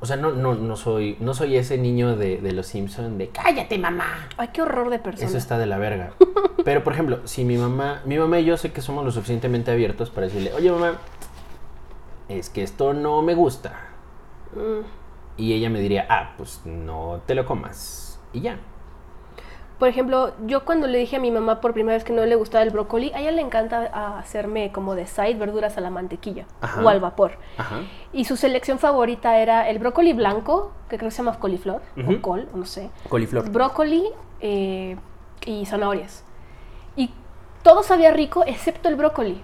[0.00, 3.28] o sea, no, no, no, soy, no soy ese niño de, de los Simpsons de
[3.28, 4.28] cállate mamá.
[4.36, 5.28] Ay, qué horror de persona.
[5.28, 6.12] Eso está de la verga.
[6.64, 9.70] Pero, por ejemplo, si mi mamá, mi mamá y yo sé que somos lo suficientemente
[9.70, 10.98] abiertos para decirle, oye mamá,
[12.28, 13.74] es que esto no me gusta.
[14.54, 14.84] Mm.
[15.36, 18.20] Y ella me diría, ah, pues no te lo comas.
[18.32, 18.58] Y ya.
[19.82, 22.36] Por ejemplo, yo cuando le dije a mi mamá por primera vez que no le
[22.36, 25.90] gustaba el brócoli, a ella le encanta ah, hacerme como de side verduras a la
[25.90, 26.84] mantequilla Ajá.
[26.84, 27.32] o al vapor.
[27.58, 27.80] Ajá.
[28.12, 32.12] Y su selección favorita era el brócoli blanco, que creo que se llama coliflor, Ujú.
[32.12, 32.90] o col, no sé.
[33.08, 33.50] Coliflor.
[33.50, 34.04] Brócoli
[34.40, 34.96] eh,
[35.46, 36.22] y zanahorias.
[36.94, 37.10] Y
[37.64, 39.42] todo sabía rico excepto el brócoli.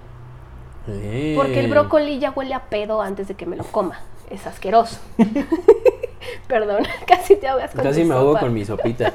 [1.34, 3.98] Porque el brócoli ya huele a pedo antes de que me lo coma.
[4.30, 5.00] Es asqueroso.
[6.48, 8.40] Perdón, casi te ahogas con Casi me ahogo sopa.
[8.40, 9.14] con mi sopita.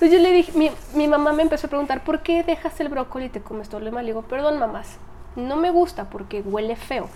[0.00, 2.88] Entonces yo le dije, mi, mi mamá me empezó a preguntar, ¿por qué dejas el
[2.88, 4.02] brócoli y te comes todo lo demás?
[4.02, 4.96] Le digo, perdón, mamás,
[5.36, 7.06] no me gusta porque huele feo.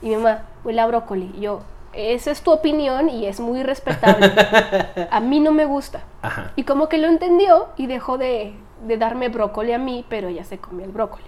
[0.00, 1.32] Y mi mamá, huele a brócoli.
[1.36, 1.62] Y yo,
[1.92, 4.30] esa es tu opinión y es muy respetable.
[5.10, 6.04] A mí no me gusta.
[6.22, 6.52] Ajá.
[6.54, 8.54] Y como que lo entendió y dejó de,
[8.86, 11.24] de darme brócoli a mí, pero ella se comió el brócoli.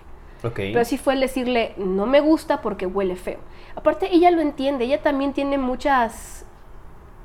[0.55, 3.41] Pero sí fue el decirle, no me gusta porque huele feo.
[3.75, 6.45] Aparte, ella lo entiende, ella también tiene muchas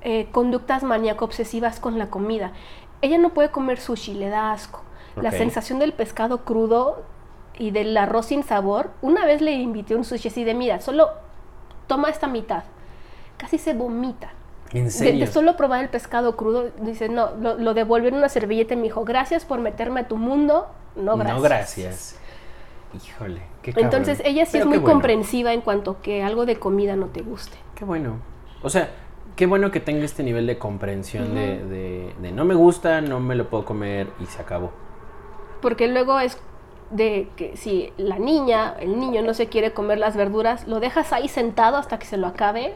[0.02, 2.54] eh, conductas maníaco-obsesivas con la comida.
[3.02, 4.82] Ella no puede comer sushi, le da asco.
[5.16, 7.04] La sensación del pescado crudo
[7.58, 8.92] y del arroz sin sabor.
[9.02, 11.10] Una vez le invité un sushi así de, mira, solo
[11.88, 12.64] toma esta mitad.
[13.38, 14.32] Casi se vomita.
[14.74, 15.26] ¿En De, serio?
[15.26, 18.78] de solo probar el pescado crudo, dice, no, lo, lo devolvió en una servilleta y
[18.78, 20.68] me dijo, gracias por meterme a tu mundo.
[20.96, 21.36] No, gracias.
[21.38, 22.20] No, gracias.
[22.94, 23.86] Híjole, qué cabrón.
[23.86, 24.94] Entonces ella sí Pero es muy bueno.
[24.94, 27.58] comprensiva en cuanto que algo de comida no te guste.
[27.76, 28.20] Qué bueno.
[28.62, 28.90] O sea,
[29.38, 33.22] qué bueno que tenga este nivel de comprensión de, de- de no me gusta, no
[33.22, 34.72] me lo puedo comer y se acabó.
[35.62, 36.38] Porque luego es
[36.92, 41.14] de que si la niña, el niño no se quiere comer las verduras, lo dejas
[41.14, 42.74] ahí sentado hasta que se lo acabe,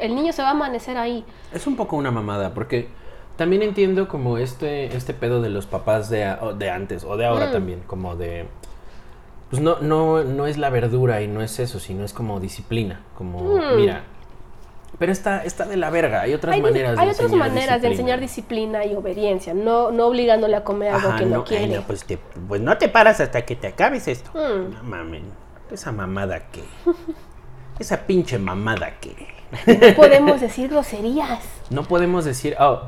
[0.00, 1.24] el niño se va a amanecer ahí.
[1.52, 2.88] Es un poco una mamada, porque
[3.36, 7.46] también entiendo como este, este pedo de los papás de, de antes o de ahora
[7.48, 7.52] Mm.
[7.52, 8.46] también, como de...
[9.50, 13.00] Pues no, no, no es la verdura y no es eso, sino es como disciplina,
[13.16, 13.76] como, Mm.
[13.76, 14.02] mira,
[14.98, 17.82] pero está, está de la verga, hay otras Hay, maneras de hay otras enseñar maneras
[17.82, 21.42] de enseñar disciplina y obediencia, no, no obligándole a comer algo Ajá, que no, no,
[21.42, 21.76] ay, quiere.
[21.76, 24.30] no, pues, te- pues no te paras hasta que te acabes esto.
[24.34, 24.72] Mm.
[24.74, 25.24] No mamen,
[25.70, 26.62] esa mamada que...
[27.78, 29.14] Esa pinche mamada que...
[29.66, 31.40] No podemos decir groserías.
[31.68, 32.84] No podemos decir, oh,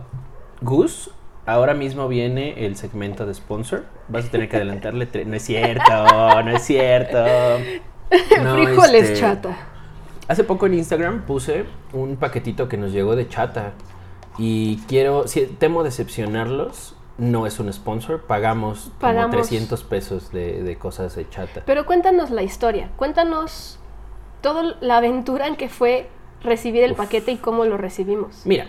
[0.62, 1.10] Gus,
[1.44, 3.84] ahora mismo viene el segmento de sponsor.
[4.08, 5.06] Vas a tener que adelantarle.
[5.26, 5.92] No es cierto,
[6.42, 7.18] no es cierto.
[8.42, 9.67] No, Frijoles este, chata.
[10.28, 13.72] Hace poco en Instagram puse un paquetito que nos llegó de chata.
[14.38, 16.94] Y quiero, si temo decepcionarlos.
[17.16, 19.30] No es un sponsor, pagamos, Pagamos.
[19.32, 21.62] como 300 pesos de, de cosas de chata.
[21.66, 23.80] Pero cuéntanos la historia, cuéntanos
[24.40, 26.08] toda la aventura en que fue
[26.44, 26.98] recibir el Uf.
[26.98, 28.42] paquete y cómo lo recibimos.
[28.44, 28.66] Mira,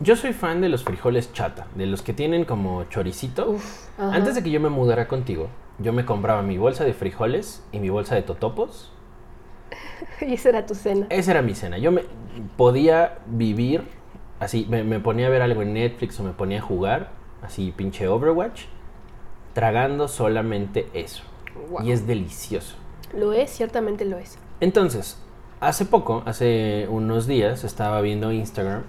[0.00, 3.56] yo soy fan de los frijoles chata, de los que tienen como choricito.
[3.98, 7.80] Antes de que yo me mudara contigo, yo me compraba mi bolsa de frijoles y
[7.80, 8.93] mi bolsa de totopos.
[10.20, 11.06] Y esa era tu cena.
[11.10, 11.78] Esa era mi cena.
[11.78, 12.02] Yo me
[12.56, 13.82] podía vivir
[14.40, 17.10] así, me, me ponía a ver algo en Netflix o me ponía a jugar,
[17.42, 18.64] así pinche Overwatch,
[19.52, 21.22] tragando solamente eso.
[21.70, 21.84] Wow.
[21.84, 22.76] Y es delicioso.
[23.16, 24.38] Lo es, ciertamente lo es.
[24.60, 25.18] Entonces,
[25.60, 28.82] hace poco, hace unos días, estaba viendo Instagram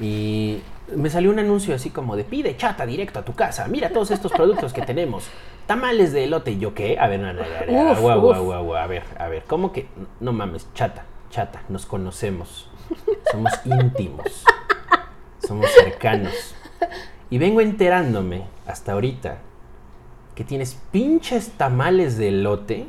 [0.00, 0.60] y
[0.94, 3.66] me salió un anuncio así como de pide chata directo a tu casa.
[3.68, 5.28] Mira todos estos productos que tenemos.
[5.66, 6.52] Tamales de elote.
[6.52, 6.98] ¿Y yo qué?
[6.98, 8.74] A ver, no, no, no, Uf, uf.
[8.76, 9.44] a ver, a ver.
[9.46, 9.88] ¿Cómo que?
[10.20, 11.62] No mames, chata, chata.
[11.68, 12.70] Nos conocemos.
[13.30, 14.44] Somos íntimos.
[15.46, 16.54] somos cercanos.
[17.30, 19.38] Y vengo enterándome hasta ahorita
[20.34, 22.86] que tienes pinches tamales de elote.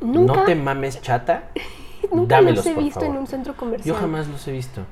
[0.00, 1.44] Nunca- No te mames, chata.
[2.12, 3.14] Nunca Dámelos, los he visto favor.
[3.16, 3.94] en un centro comercial.
[3.94, 4.82] Yo jamás los he visto.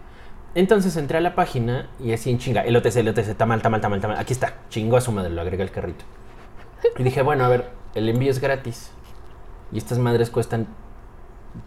[0.54, 4.18] Entonces entré a la página y así en chinga, elote, elote, tamal, tamal, tamal, tamal.
[4.18, 6.04] Aquí está, chingó a su madre, lo agregué al carrito.
[6.98, 8.90] Y dije, bueno, a ver, el envío es gratis.
[9.72, 10.66] Y estas madres cuestan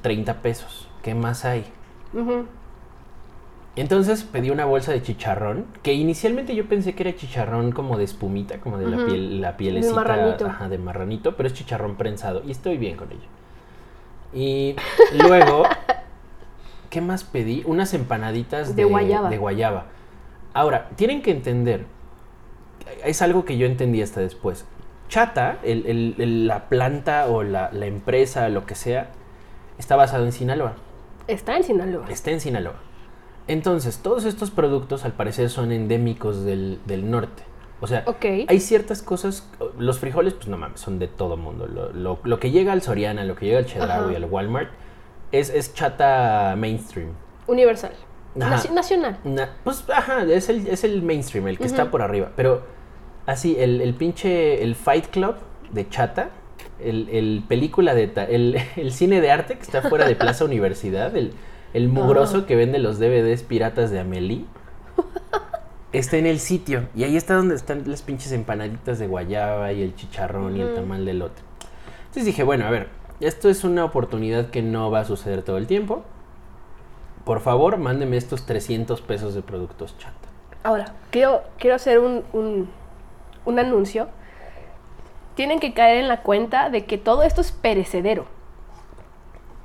[0.02, 0.88] 30 pesos.
[1.04, 1.66] ¿Qué más hay?
[3.76, 8.04] Entonces pedí una bolsa de chicharrón, que inicialmente yo pensé que era chicharrón como de
[8.04, 10.46] espumita, como de la piel, la pielecita marranito.
[10.46, 13.22] ajá, de marranito, pero es chicharrón prensado y estoy bien con ello.
[14.34, 14.76] Y
[15.24, 15.64] luego,
[16.90, 17.64] ¿qué más pedí?
[17.66, 19.30] Unas empanaditas De guayaba.
[19.30, 19.86] de guayaba.
[20.54, 21.86] Ahora, tienen que entender,
[23.06, 24.66] es algo que yo entendí hasta después.
[25.12, 29.10] Chata, el- el- el- la planta o la, la empresa, lo que sea,
[29.78, 30.74] está basado en Sinaloa.
[31.28, 32.06] Está en Sinaloa.
[32.10, 32.76] Está en Sinaloa.
[33.50, 37.44] Entonces, todos estos productos al parecer son endémicos del, del norte.
[37.82, 38.06] O sea,
[38.48, 39.46] hay ciertas cosas,
[39.78, 41.68] los frijoles, pues no mames, son de todo mundo.
[41.68, 44.70] Lo, lo- lo que llega al Soriana, lo que llega al Chedraui, al Walmart,
[45.34, 47.10] es, es chata mainstream.
[47.48, 47.92] Universal.
[48.36, 49.18] Nacional.
[49.26, 52.30] Na- pues, ajá, es el, es el mainstream, el que está por arriba.
[52.38, 52.62] Pero,
[53.32, 55.36] así, el, el pinche, el Fight Club
[55.72, 56.30] de chata,
[56.80, 61.16] el, el película de, el, el cine de arte que está fuera de Plaza Universidad,
[61.16, 61.34] el,
[61.74, 62.46] el mugroso Ah.
[62.48, 64.46] que vende los DVDs piratas de Amelie,
[65.94, 66.88] está en el sitio.
[66.96, 70.74] Y ahí está donde están las pinches empanaditas de guayaba y el chicharrón y el
[70.76, 71.42] tamal de lote.
[72.02, 72.88] Entonces dije, bueno, a ver,
[73.20, 76.04] esto es una oportunidad que no va a suceder todo el tiempo.
[77.26, 80.16] Por favor, mándeme estos 300 pesos de productos chata.
[80.64, 82.70] Ahora, quiero, quiero hacer un, un,
[83.46, 84.10] un anuncio.
[85.36, 88.26] Tienen que caer en la cuenta de que todo esto es perecedero.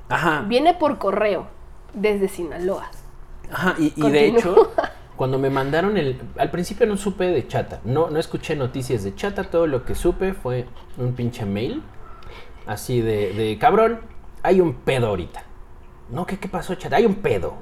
[0.09, 0.43] Ajá.
[0.47, 1.47] Viene por correo
[1.93, 2.89] desde Sinaloa.
[3.51, 4.71] Ajá, y, y de hecho,
[5.15, 6.21] cuando me mandaron el...
[6.37, 9.95] Al principio no supe de chata, no, no escuché noticias de chata, todo lo que
[9.95, 10.65] supe fue
[10.97, 11.83] un pinche mail,
[12.65, 14.01] así de, de cabrón,
[14.43, 15.43] hay un pedo ahorita.
[16.09, 16.95] No, ¿qué, qué pasó, chata?
[16.95, 17.55] Hay un pedo.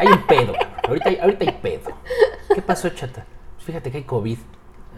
[0.00, 0.80] Hay un pedo, cabrón.
[0.88, 1.90] Ahorita hay, ahorita hay pedo.
[2.54, 3.26] ¿Qué pasó, chata?
[3.58, 4.38] Fíjate que hay COVID.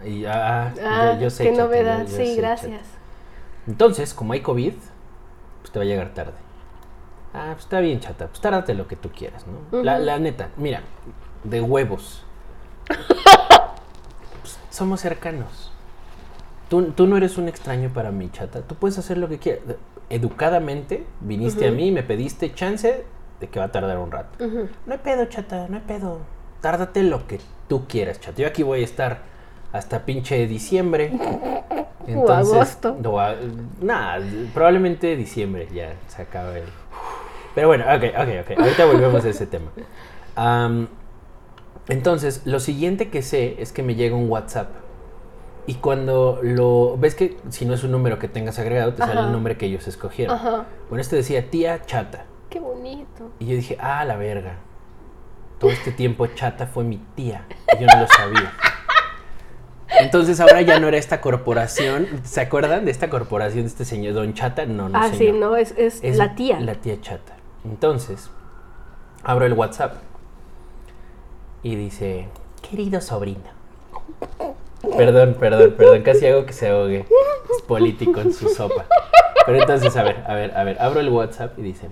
[0.05, 2.05] Y, ah, Ah, yo, yo sé, qué novedad.
[2.07, 2.81] yo sí, gracias.
[3.67, 4.73] Entonces, como hay COVID,
[5.61, 6.33] pues te va a llegar tarde.
[7.33, 8.27] Ah, pues está bien, chata.
[8.27, 9.81] Pues tárdate lo que tú quieras, ¿no?
[9.83, 10.81] la, la neta, mira,
[11.43, 12.23] de huevos.
[12.85, 15.71] Pues, somos cercanos.
[16.69, 18.61] Tú, tú no eres un extraño para mí, chata.
[18.61, 19.61] Tú puedes hacer lo que quieras.
[20.09, 23.05] Educadamente viniste a mí y me pediste chance
[23.39, 24.45] de que va a tardar un rato.
[24.85, 26.19] No hay pedo, chata, no hay pedo.
[26.61, 28.37] Tárdate lo que tú quieras, chata.
[28.41, 29.21] Yo aquí voy a estar
[29.73, 31.11] hasta pinche diciembre.
[32.17, 32.97] O agosto.
[33.05, 33.35] o a-
[33.79, 34.19] nada,
[34.53, 36.65] probablemente diciembre ya se acaba el...
[37.55, 38.59] Pero bueno, ok, ok, ok.
[38.59, 39.71] Ahorita volvemos a ese tema.
[40.35, 40.89] Am,
[41.87, 44.67] entonces, lo siguiente que sé es que me llega un WhatsApp.
[45.65, 46.97] Y cuando lo...
[46.97, 49.67] ¿Ves que si no es un número que tengas agregado, te sale el nombre que
[49.67, 50.35] ellos escogieron?
[50.35, 50.65] Ajá.
[50.89, 52.25] Bueno, este decía tía chata.
[52.49, 53.31] Qué bonito.
[53.39, 54.55] Y yo dije, ah, la verga.
[55.57, 57.45] Todo este tiempo chata fue mi tía.
[57.73, 58.51] y Yo no lo sabía.
[59.99, 62.07] Entonces ahora ya no era esta corporación.
[62.23, 64.65] ¿Se acuerdan de esta corporación de este señor Don Chata?
[64.65, 64.97] No, no.
[64.97, 66.59] ah, sí, no, es, es, Es la tía.
[66.59, 67.35] La tía chata.
[67.65, 68.29] Entonces,
[69.23, 69.95] abro el WhatsApp
[71.61, 72.27] y dice,
[72.67, 73.53] querido sobrino.
[74.97, 77.05] Perdón, perdón, perdón, casi hago que se ahogue.
[77.55, 78.85] Es político en su sopa.
[79.45, 81.87] Pero entonces, a ver, a ver, a ver, abro el WhatsApp y dice,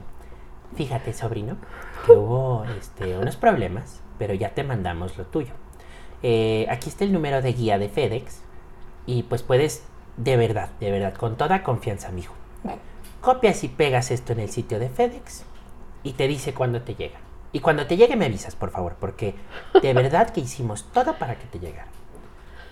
[0.76, 1.58] fíjate sobrino,
[2.06, 5.54] que hubo este, unos problemas, pero ya te mandamos lo tuyo.
[6.24, 8.42] Eh, aquí está el número de guía de FedEx
[9.06, 9.84] y pues puedes,
[10.18, 12.36] de verdad, de verdad, con toda confianza, mijo.
[13.22, 15.44] Copias y pegas esto en el sitio de FedEx
[16.04, 17.20] y te dice cuándo te llega.
[17.54, 19.36] Y cuando te llegue me avisas, por favor, porque
[19.82, 21.88] de verdad que hicimos todo para que te llegara.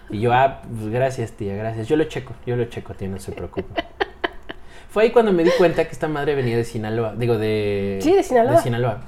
[0.09, 1.87] Y yo, ah, pues, gracias, tía, gracias.
[1.87, 3.83] Yo lo checo, yo lo checo, tía, no se preocupe.
[4.89, 7.99] Fue ahí cuando me di cuenta que esta madre venía de Sinaloa, digo, de...
[8.01, 8.55] Sí, de Sinaloa.
[8.55, 9.01] De Sinaloa.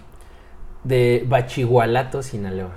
[0.83, 2.73] De Bachigualato, Sinaloa.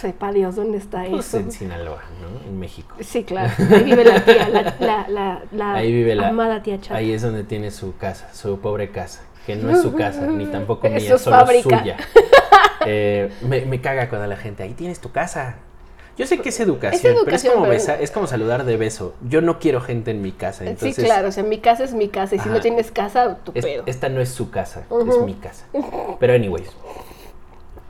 [0.00, 1.38] Sepa Dios dónde está Pues eso.
[1.38, 2.48] en Sinaloa, ¿no?
[2.48, 2.94] En México.
[3.00, 3.52] Sí, claro.
[3.70, 6.28] Ahí vive la tía, la, la, la, la Ahí vive la...
[6.28, 6.96] amada tía Chata.
[6.96, 9.22] Ahí es donde tiene su casa, su pobre casa.
[9.46, 11.78] Que no es su casa, ni tampoco mía, es solo fábrica.
[11.80, 11.96] suya.
[12.86, 15.56] Eh, me, me caga cuando la gente, ahí tienes tu casa.
[16.16, 19.14] Yo sé que es educación, pero es como, pero- besa- es como saludar de beso.
[19.28, 20.96] Yo no quiero gente en mi casa, entonces...
[20.96, 21.28] sí, claro.
[21.28, 22.36] O sea, mi casa es mi casa.
[22.36, 22.54] Y si Ajá.
[22.56, 23.82] no tienes casa, tu Es- pedo.
[23.84, 25.66] esta no es su casa, es mi casa.
[26.18, 26.70] Pero anyways.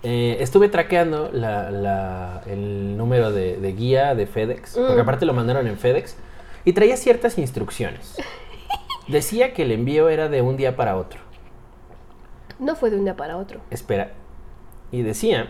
[0.02, 5.00] Eh, estuve traqueando la- la- el número de, de guía de FedEx, porque Mm.
[5.00, 6.16] aparte lo mandaron en FedEx,
[6.64, 8.16] y traía ciertas instrucciones.
[9.08, 11.20] Decía que el envío era de un día para otro.
[12.58, 13.60] No fue de un día para otro.
[13.70, 14.12] Espera.
[14.92, 15.48] Y decía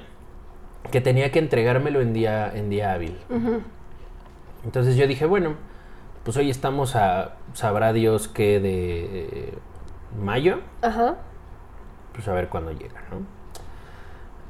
[0.91, 3.19] que tenía que entregármelo en día, en día hábil.
[4.65, 5.55] Entonces yo dije, bueno,
[6.25, 9.59] pues hoy estamos a, sabrá Dios que de eh,
[10.23, 11.17] mayo, Ajá.
[12.15, 13.40] pues a ver cuándo llega, ¿no?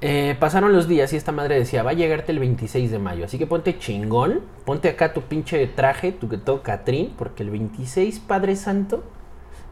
[0.02, 3.26] Eh, pasaron los días y esta madre decía, va a llegarte el 26 de mayo,
[3.26, 7.50] así que ponte chingón, ponte acá tu pinche traje, tu que todo Catrín, porque el
[7.50, 9.02] 26, Padre Santo,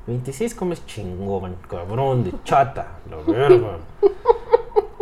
[0.06, 3.78] 26 comes chingón, cabrón, de chata, la verga.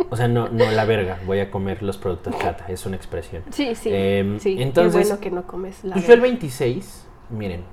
[0.09, 3.43] O sea, no, no la verga, voy a comer los productos chata, es una expresión.
[3.51, 3.89] Sí, sí.
[3.91, 4.55] Em, sí.
[4.61, 5.95] entonces- Qué bueno que no comes la.
[5.95, 7.63] Pues yo el 26, miren,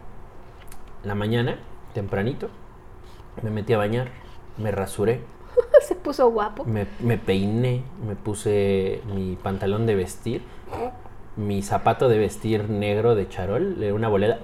[1.05, 1.61] la mañana,
[1.93, 2.49] tempranito,
[3.43, 4.09] me metí a bañar,
[4.59, 5.21] me rasuré,
[5.87, 6.65] Se puso guapo.
[6.65, 10.43] me, me peiné, me puse mi pantalón de vestir,
[11.37, 14.39] mi zapato de vestir negro de charol, una boleda,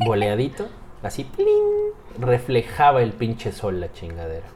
[0.00, 0.66] boleadito,
[1.02, 1.26] así,
[2.18, 4.46] reflejaba el pinche sol la chingadera.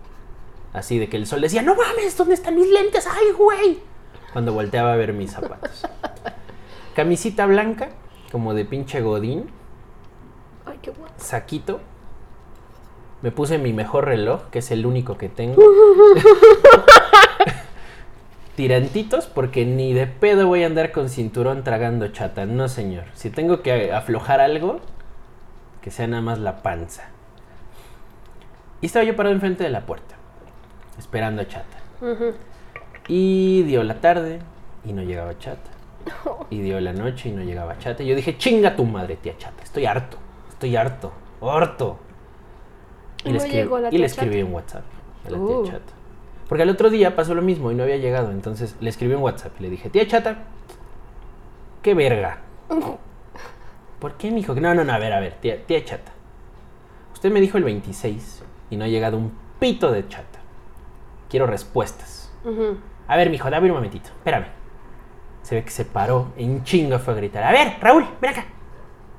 [0.73, 3.07] Así de que el sol decía, no mames, ¿dónde están mis lentes?
[3.07, 3.81] ¡Ay, güey!
[4.33, 5.85] Cuando volteaba a ver mis zapatos.
[6.94, 7.88] Camisita blanca,
[8.31, 9.51] como de pinche godín,
[10.66, 11.12] Ay, qué guapo.
[11.16, 11.81] saquito.
[13.22, 15.62] Me puse mi mejor reloj, que es el único que tengo.
[18.56, 22.46] Tirantitos, porque ni de pedo voy a andar con cinturón tragando chata.
[22.46, 23.04] No, señor.
[23.14, 24.80] Si tengo que aflojar algo,
[25.83, 27.09] que sea nada más la panza.
[28.80, 30.14] Y estaba yo parado enfrente de la puerta,
[30.98, 31.78] esperando a chata.
[33.09, 34.40] Y dio la tarde
[34.85, 35.70] y no llegaba chata.
[36.48, 38.02] Y dio la noche y no llegaba chata.
[38.02, 39.62] Y yo dije, chinga tu madre, tía chata.
[39.62, 40.16] Estoy harto.
[40.48, 41.12] Estoy harto.
[41.42, 41.98] Harto.
[43.24, 44.46] Y le escribí chata.
[44.46, 44.85] en WhatsApp
[45.26, 45.62] a la Uh.
[45.64, 45.92] tía chata.
[46.48, 48.30] Porque al otro día pasó lo mismo y no había llegado.
[48.33, 50.44] Entonces le escribí en WhatsApp y le dije, tía chata,
[51.83, 52.38] qué verga.
[54.00, 54.54] ¿Por qué, mijo?
[54.54, 56.12] No, no, no, a ver, a ver, tía, tía chata.
[57.12, 60.38] Usted me dijo el 26 y no ha llegado un pito de chata.
[61.28, 62.33] Quiero respuestas.
[63.06, 64.09] A ver, mijo, dame un momentito.
[64.09, 64.46] Espérame.
[65.42, 67.42] Se ve que se paró en chinga fue a gritar.
[67.44, 68.44] A ver, Raúl, ven acá.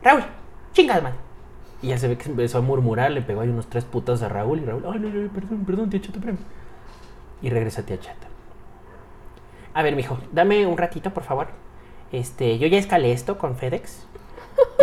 [0.03, 0.23] Raúl,
[0.73, 1.17] chingada madre.
[1.81, 4.29] Y ya se ve que empezó a murmurar, le pegó ahí unos tres putas a
[4.29, 6.39] Raúl y Raúl, ay, no, no, perdón, perdón, tía Chata, espérame.
[7.41, 8.27] Y regresa tía Chata.
[9.73, 11.47] A ver, mijo, dame un ratito, por favor.
[12.11, 14.05] Este, yo ya escalé esto con FedEx.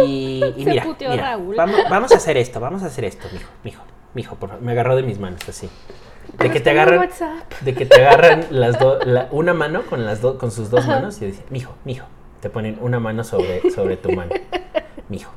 [0.02, 1.54] Y, y Se mira, puteó mira, Raúl.
[1.54, 3.82] Vamos, vamos a hacer esto, vamos a hacer esto, mijo, mijo,
[4.14, 4.64] mijo, por favor.
[4.64, 5.68] Me agarró de mis manos, así.
[6.36, 7.08] De que te agarran,
[7.62, 11.20] de que te agarran las dos, una mano con las dos, con sus dos manos
[11.22, 12.06] y dice, mijo, mijo,
[12.40, 14.32] te ponen una mano sobre, sobre tu mano,
[15.08, 15.32] mijo.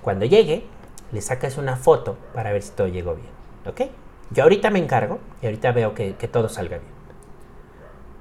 [0.00, 0.64] Cuando llegue,
[1.12, 3.28] le sacas una foto para ver si todo llegó bien,
[3.66, 3.90] ¿ok?
[4.30, 6.96] Yo ahorita me encargo y ahorita veo que, que todo salga bien.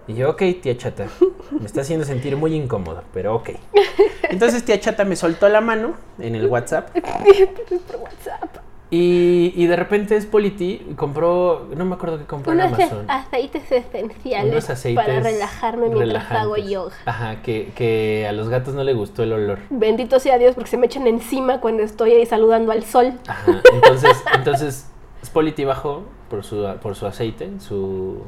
[0.07, 1.07] Y yo, ok, tía chata,
[1.51, 3.51] me está haciendo sentir muy incómodo, pero ok.
[4.29, 6.89] Entonces tía chata me soltó la mano en el WhatsApp
[7.87, 8.64] por WhatsApp.
[8.91, 13.05] Y, y de repente es Politi compró, no me acuerdo qué compró en Unos Amazon.
[13.09, 16.93] aceites esenciales Unos aceites para relajarme mientras hago yoga.
[17.05, 19.59] Ajá, que, que a los gatos no le gustó el olor.
[19.71, 23.13] Bendito sea Dios porque se me echan encima cuando estoy ahí saludando al sol.
[23.27, 24.87] Ajá, entonces, entonces
[25.25, 28.21] Spolity bajó por su, por su aceite, su,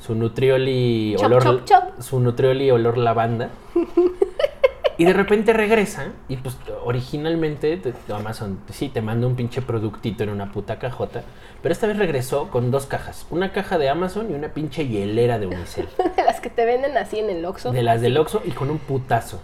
[0.00, 2.00] su nutrioli Chop, olor, chop, chop.
[2.00, 3.50] su nutrioli olor lavanda.
[4.98, 10.24] Y de repente regresa y pues originalmente te- Amazon sí te manda un pinche productito
[10.24, 11.22] en una puta cajota,
[11.62, 15.38] pero esta vez regresó con dos cajas, una caja de Amazon y una pinche hielera
[15.38, 17.72] de Unicel, De las que te venden así en el Oxxo.
[17.72, 19.40] de las del Oxxo y con un putazo.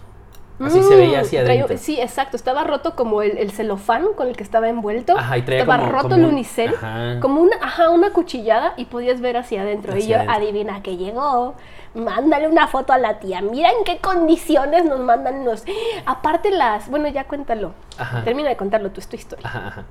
[0.59, 1.77] Así se veía Mm, traía- adentro.
[1.77, 2.37] sí, exacto.
[2.37, 5.17] Estaba roto como el, el celofán con el que estaba envuelto.
[5.17, 6.73] Ajá, y traía estaba como- roto como el un- unicel.
[6.75, 7.19] ajá.
[7.19, 9.93] Como una, ajá, una cuchillada y podías ver hacia adentro.
[9.95, 10.35] y Hacia yo, adentro.
[10.37, 11.55] adivina que llegó.
[11.95, 13.41] Mándale una foto a la tía.
[13.41, 15.63] Mira en qué condiciones nos mandan los.
[16.05, 16.89] Aparte las.
[16.89, 17.73] Bueno, ya cuéntalo.
[17.97, 18.23] Ajá.
[18.23, 19.47] Termina de contarlo tú, es tu historia.
[19.47, 19.83] Ajá, ajá.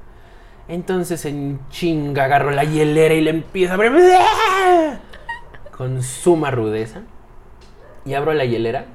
[0.69, 3.93] Entonces en chinga agarro la hielera y le empiezo a abrir
[5.77, 7.03] con suma rudeza.
[8.05, 8.87] Y abro la hielera.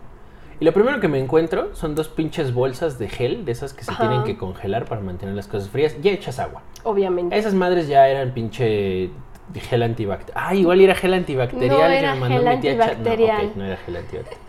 [0.59, 3.83] Y lo primero que me encuentro son dos pinches bolsas de gel, de esas que
[3.83, 4.07] se Ajá.
[4.07, 6.63] tienen que congelar para mantener las cosas frías, ya hechas agua.
[6.83, 7.37] Obviamente.
[7.37, 9.11] Esas madres ya eran pinche
[9.55, 10.43] gel antibacterial.
[10.47, 11.77] Ah, igual era gel antibacterial.
[11.77, 13.43] No que era me mandó gel mi tía antibacterial.
[13.43, 14.41] No, ok, no era gel antibacterial.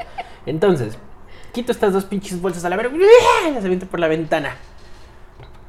[0.47, 0.99] Entonces,
[1.53, 2.97] quito estas dos pinches bolsas a la verga,
[3.53, 4.57] las aviento por la ventana.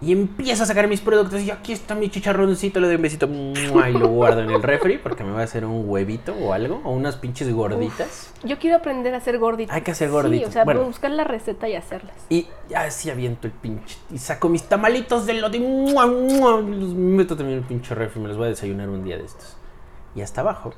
[0.02, 1.42] Y empiezo a sacar mis productos.
[1.42, 3.26] Y aquí está mi chicharroncito, le doy un besito.
[3.28, 6.80] Y lo guardo en el refri porque me va a hacer un huevito o algo.
[6.86, 8.34] O unas pinches gorditas.
[8.46, 9.76] Yo quiero aprender a hacer gorditas.
[9.76, 10.50] Hay que hacer Sí, gorditas.
[10.50, 10.84] o sea, Bueno.
[10.86, 12.16] buscar la receta y hacerlas.
[12.30, 13.98] Y así aviento el pinche.
[14.10, 15.60] Y saco mis tamalitos de lote.
[15.60, 18.22] los meto también en el pinche refri.
[18.22, 19.58] Me los voy a desayunar un día de estos.
[20.16, 20.74] Y hasta abajo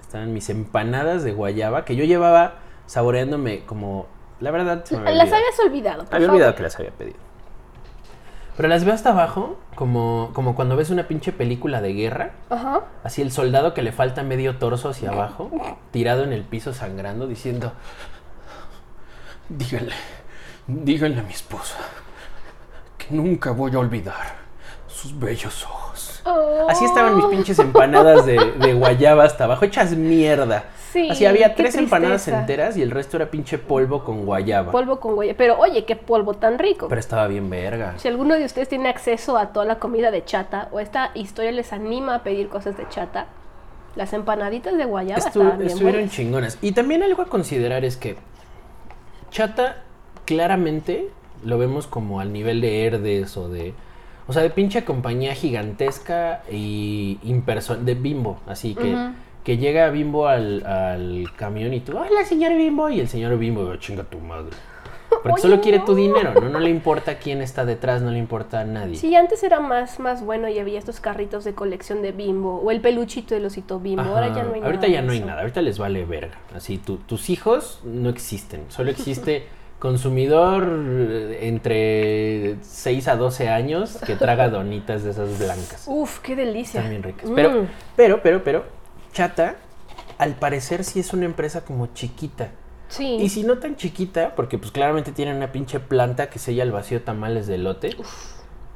[0.00, 4.06] estaban mis empanadas de guayaba que yo llevaba saboreándome como.
[4.38, 6.04] La verdad, se me había Las habías olvidado.
[6.04, 6.34] por Había favor.
[6.36, 7.16] olvidado que las había pedido.
[8.56, 12.30] Pero las veo hasta abajo, como, como cuando ves una pinche película de guerra.
[12.48, 12.84] Ajá.
[13.04, 15.50] Así el soldado que le falta medio torso hacia abajo,
[15.90, 17.72] tirado en el piso sangrando, diciendo,
[19.50, 19.94] díganle,
[20.66, 21.76] díganle a mi esposa
[22.96, 24.36] que nunca voy a olvidar
[24.86, 26.05] sus bellos ojos.
[26.68, 30.64] Así estaban mis pinches empanadas de, de guayaba hasta abajo, hechas mierda.
[30.92, 34.72] Sí, Así había tres empanadas enteras y el resto era pinche polvo con guayaba.
[34.72, 35.34] Polvo con huella.
[35.36, 36.88] Pero oye, qué polvo tan rico.
[36.88, 37.94] Pero estaba bien verga.
[37.98, 41.52] Si alguno de ustedes tiene acceso a toda la comida de chata o esta historia
[41.52, 43.26] les anima a pedir cosas de chata,
[43.94, 46.14] las empanaditas de guayaba Estu- estaban bien estuvieron buenas.
[46.16, 46.58] chingonas.
[46.62, 48.16] Y también algo a considerar es que
[49.30, 49.82] Chata
[50.24, 51.08] claramente
[51.44, 53.74] lo vemos como al nivel de Herdes o de...
[54.28, 57.18] O sea, de pinche compañía gigantesca y
[57.80, 58.40] de Bimbo.
[58.46, 58.94] Así que,
[59.44, 62.88] que llega Bimbo al, al camión y tú, hola señor Bimbo.
[62.90, 64.50] Y el señor Bimbo, "Oh, chinga tu madre.
[65.08, 65.84] Porque Oye, solo quiere no.
[65.84, 66.48] tu dinero, ¿no?
[66.48, 68.96] No le importa quién está detrás, no le importa a nadie.
[68.96, 72.70] Sí, antes era más, más bueno y había estos carritos de colección de bimbo o
[72.72, 74.02] el peluchito del osito bimbo.
[74.02, 74.34] Ahora Ajá.
[74.36, 74.66] ya no hay nada.
[74.66, 76.34] Ahorita ya de no hay nada, ahorita les vale verga.
[76.54, 78.64] Así, tu- tus hijos no existen.
[78.68, 79.46] Solo existe
[79.78, 85.84] consumidor eh, entre 6 a 12 años que traga donitas de esas blancas.
[85.86, 86.80] Uf, qué delicia.
[86.80, 87.30] Están bien ricas.
[87.30, 87.34] Mm.
[87.34, 87.66] Pero,
[87.96, 88.64] pero, pero, pero,
[89.12, 89.56] Chata,
[90.18, 92.50] al parecer sí es una empresa como chiquita.
[92.88, 93.16] sí.
[93.20, 96.72] Y si no tan chiquita, porque pues claramente tienen una pinche planta que sella al
[96.72, 97.96] vacío tamales de lote.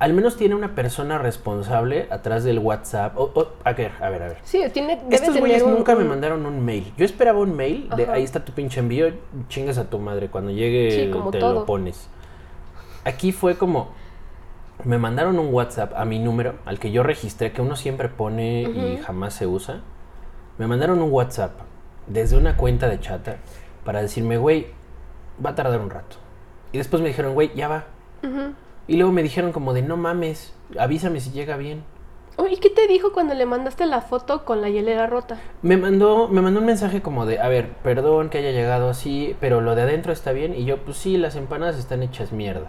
[0.01, 3.17] Al menos tiene una persona responsable atrás del WhatsApp.
[3.19, 4.39] O- o- a ver, a ver, a ver.
[4.43, 6.93] Sí, tiene, debe Estos güeyes un- nunca me mandaron un mail.
[6.97, 9.13] Yo esperaba un mail de ahí está tu pinche envío,
[9.49, 10.29] chingas a tu madre.
[10.29, 11.53] Cuando llegue Sí, te todo.
[11.55, 12.09] lo pones.
[13.05, 13.91] Aquí fue como.
[14.85, 18.63] Me mandaron un WhatsApp a mi número, al que yo registré, que uno siempre pone
[18.63, 19.81] y jamás se usa.
[20.57, 21.53] Me mandaron un WhatsApp
[22.07, 23.37] desde una cuenta de chata
[23.85, 24.69] para decirme, güey,
[25.45, 26.17] va a tardar un rato.
[26.73, 27.85] Y después me dijeron, güey, ya va.
[28.23, 28.55] Ujú.
[28.91, 31.85] Y luego me dijeron como de, no mames, avísame si llega bien.
[32.39, 35.39] Oye, ¿qué te dijo cuando le mandaste la foto con la hielera rota?
[35.63, 39.37] Me mandó, me mandó un mensaje como de, a ver, perdón que haya llegado así,
[39.41, 40.55] pero lo de adentro está bien.
[40.57, 42.69] Y yo, pues sí, las empanadas están hechas mierda.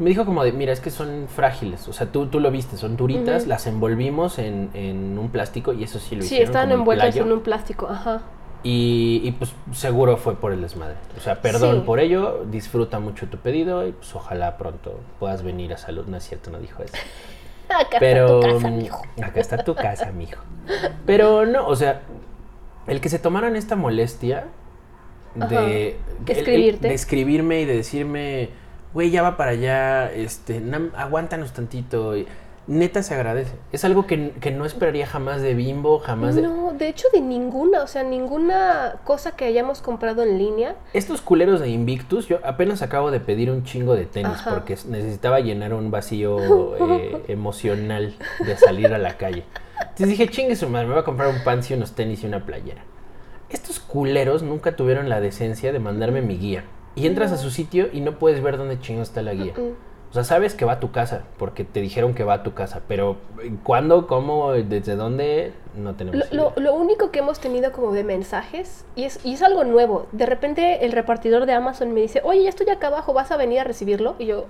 [0.00, 1.86] Me dijo como de, mira, es que son frágiles.
[1.86, 5.84] O sea, tú, tú lo viste, son duritas, las envolvimos en, en un plástico y
[5.84, 6.46] eso sí lo Sí, hicieron.
[6.46, 8.22] estaban como envueltas en un plástico, ajá.
[8.62, 10.96] Y, y, pues seguro fue por el desmadre.
[11.16, 11.82] O sea, perdón Sí.
[11.86, 16.06] por ello, disfruta mucho tu pedido y pues ojalá pronto puedas venir a salud.
[16.06, 16.94] No es cierto, no dijo eso.
[17.68, 19.02] Acá Pero está tu casa, mm, mijo.
[19.22, 20.40] acá está tu casa, mijo.
[21.04, 22.02] Pero no, o sea,
[22.86, 24.46] el que se tomaran esta molestia
[25.34, 25.96] de, el-
[26.28, 26.88] el- Escribirte.
[26.88, 28.50] de escribirme y de decirme,
[28.94, 30.62] güey, ya va para allá, este,
[30.96, 32.16] aguántanos tantito.
[32.16, 32.26] y
[32.66, 33.52] neta se agradece.
[33.72, 36.42] Es algo que, que no esperaría jamás de Bimbo, jamás de...
[36.42, 40.76] No, de hecho de ninguna, o sea, ninguna cosa que hayamos comprado en línea.
[40.92, 44.50] Estos culeros de Invictus, yo apenas acabo de pedir un chingo de tenis Ajá.
[44.50, 48.14] porque necesitaba llenar un vacío eh, emocional
[48.44, 49.44] de salir a la calle.
[49.80, 52.26] Entonces dije, chingue su madre, me voy a comprar un pants y unos tenis y
[52.26, 52.82] una playera.
[53.48, 56.64] Estos culeros nunca tuvieron la decencia de mandarme mi guía.
[56.96, 59.52] Y entras a su sitio y no puedes ver dónde chingo está la guía.
[60.10, 62.54] O sea, sabes que va a tu casa, porque te dijeron que va a tu
[62.54, 65.52] casa, pero eh, ¿cuándo, cómo, desde dónde?
[65.76, 66.62] No tenemos Lo, lo- idea.
[66.70, 70.24] lo único que hemos tenido como de mensajes, y es, y es algo nuevo, de
[70.24, 73.60] repente el repartidor de Amazon me dice, oye, ya estoy acá abajo, ¿vas a venir
[73.60, 74.14] a recibirlo?
[74.18, 74.46] Y yo,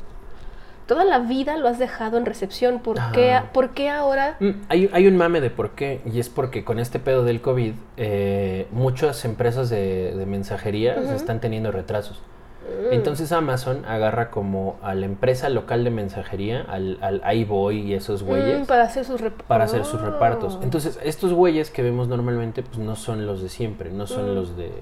[0.86, 3.40] toda la vida lo has dejado en recepción, ¿por, qué.
[3.52, 4.36] ¿por qué ahora?
[4.38, 7.40] Mm, Hay, hay un mame de por qué, y es porque con este pedo del
[7.40, 11.14] COVID, eh, muchas empresas de, de mensajería Ujú.
[11.14, 12.20] están teniendo retrasos.
[12.66, 17.94] Mm, Entonces Amazon agarra como a la empresa local de mensajería, al, al iBoy y
[17.94, 20.06] esos güeyes, mm, para hacer sus rep- para hacer sus Ah.
[20.06, 20.58] repartos.
[20.62, 24.34] Entonces, estos güeyes que vemos normalmente, pues no son los de siempre, no son Mm.
[24.34, 24.72] los de...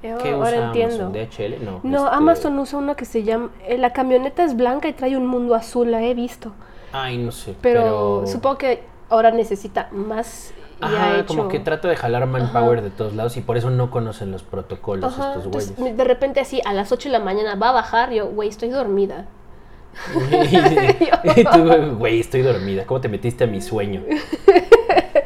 [0.00, 1.06] ¿Qué ahora usa entiendo.
[1.06, 1.12] Amazon?
[1.12, 1.64] ¿DHL?
[1.64, 1.80] No.
[1.84, 5.16] No, este- Amazon usa una que se llama, eh, la camioneta es blanca y trae
[5.16, 6.52] un mundo azul, la he visto.
[6.92, 7.54] Ay, no sé.
[7.62, 11.26] Pero, supongo que ahora necesita más Ajá, hecho...
[11.26, 14.42] como que trata de jalar manpower de todos lados y por eso no conocen los
[14.42, 15.96] protocolos Ajá, estos entonces, güeyes.
[15.96, 18.70] de repente así, a las 8 de la mañana va a bajar, yo, güey, estoy
[18.70, 19.26] dormida.
[21.36, 22.86] y tú, güey, estoy dormida.
[22.86, 24.02] ¿Cómo te metiste a mi sueño?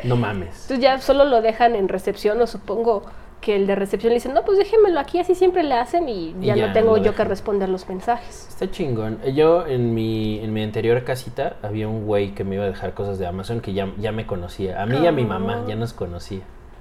[0.05, 0.63] No mames.
[0.63, 3.03] Entonces ya solo lo dejan en recepción o supongo
[3.41, 6.35] que el de recepción le dice, no, pues déjemelo aquí, así siempre le hacen y
[6.41, 8.47] Y ya, no tengo yo que responder los mensajes.
[8.49, 9.21] Está chingón.
[9.35, 12.95] Yo en mi, en mi anterior casita había un güey que me iba a dejar
[12.95, 14.83] cosas de Amazon que ya, ya me conocía.
[14.83, 15.27] A mí y a mi Ah.
[15.27, 16.41] mamá ya nos conocía.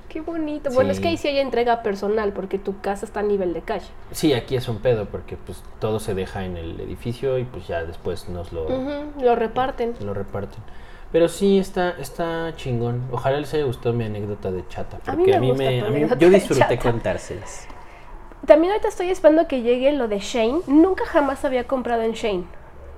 [0.09, 0.69] Qué bonito.
[0.71, 3.61] Bueno, es que ahí sí hay entrega personal porque tu casa está a nivel de
[3.61, 3.87] calle.
[4.11, 7.67] Sí, aquí es un pedo porque pues todo se deja en el edificio y pues
[7.67, 8.65] ya después nos lo,
[9.21, 9.93] lo reparten.
[9.99, 10.63] lo reparten.
[11.15, 13.03] Pero sí, está, está chingón.
[13.09, 14.97] Ojalá les haya gustado mi anécdota de chata.
[14.97, 17.69] A Porque mí me a mí- yo disfruté contárselas.
[18.45, 20.59] También ahorita estoy esperando que llegue lo de Shane.
[20.67, 22.43] Nunca jamás había comprado en Shane.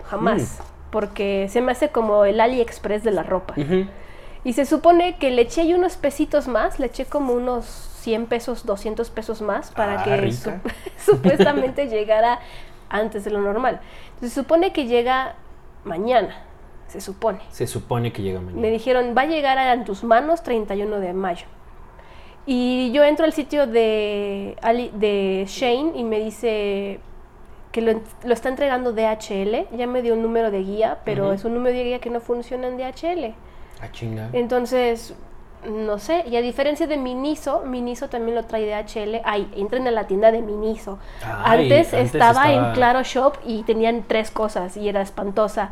[0.09, 0.57] Jamás.
[0.59, 0.63] Mm.
[0.89, 3.53] porque se me hace como el AliExpress de la ropa.
[4.43, 7.65] Y se supone que le eché ahí unos pesitos más, le eché como unos
[7.99, 10.49] 100 pesos, 200 pesos más para Ah, que su-
[11.05, 12.39] supuestamente llegara
[12.89, 13.79] antes de lo normal.
[14.15, 15.35] Entonces se supone que llega
[15.83, 16.41] mañana,
[16.87, 17.39] se supone.
[17.49, 18.61] Se supone que llega mañana.
[18.61, 21.45] Me dijeron, va a llegar a tus manos 31 de mayo.
[22.45, 26.99] Y yo entro al sitio de, Ali- de Shane y me dice
[27.73, 29.75] que lo, lo está entregando DHL.
[29.75, 32.21] Ya me dio un número de guía, pero es un número de guía que no
[32.21, 33.33] funciona en DHL.
[33.81, 34.29] Ah, chinga.
[34.31, 35.13] Entonces,
[35.69, 36.23] no sé.
[36.29, 39.19] Y a diferencia de Miniso, Miniso también lo trae DHL.
[39.25, 40.99] Ay, entren a la tienda de Miniso.
[41.21, 45.71] Ay, antes, antes estaba, estaba- en Claro Shop y tenían tres cosas y era espantosa.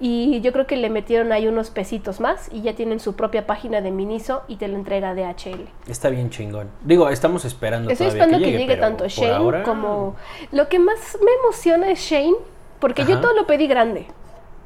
[0.00, 3.46] Y yo creo que le metieron ahí unos pesitos más y ya tienen su propia
[3.46, 5.68] página de Miniso y te lo entrega DHL.
[5.88, 6.68] Está bien chingón.
[6.82, 10.16] Digo, estamos esperando Estoy esperando que, llegue, tanto Shane ahora- como...
[10.50, 12.34] Lo que más me emociona es Shane,
[12.80, 14.06] porque yo todo lo pedí grande.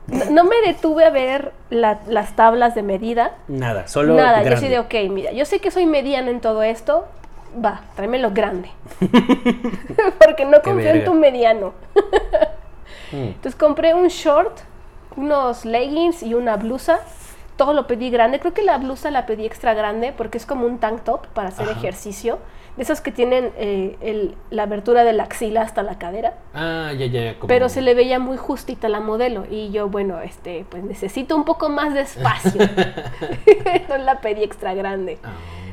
[0.07, 3.33] No, no me detuve a ver la- las tablas de medida.
[3.49, 6.62] Nada, solo Nada, yo soy de, ok, mira, yo sé que soy mediana en todo
[6.62, 7.05] esto,
[7.62, 8.70] va, tráemelo grande.
[10.24, 11.74] Porque no confío en tu mediano.
[13.12, 13.16] Mm.
[13.16, 14.59] Entonces compré un short,
[15.19, 17.01] unos leggings y una blusa.
[17.57, 18.39] Todo lo pedí grande.
[18.39, 21.49] Creo que la blusa la pedí extra grande porque es como un tank top para
[21.49, 21.79] hacer Ajá.
[21.79, 22.39] ejercicio.
[22.77, 26.35] De esos que tienen eh, el- la abertura de la axila hasta la cadera.
[26.55, 27.49] Ah, ya, ya, como...
[27.49, 29.45] Pero se le veía muy justita la modelo.
[29.51, 32.61] Y yo, bueno, este, pues necesito un poco más de espacio.
[33.89, 35.19] no la pedí extra grande.
[35.25, 35.31] Ah,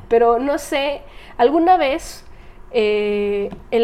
[0.07, 1.01] Pero no sé,
[1.37, 2.25] alguna vez
[2.71, 3.83] eh, el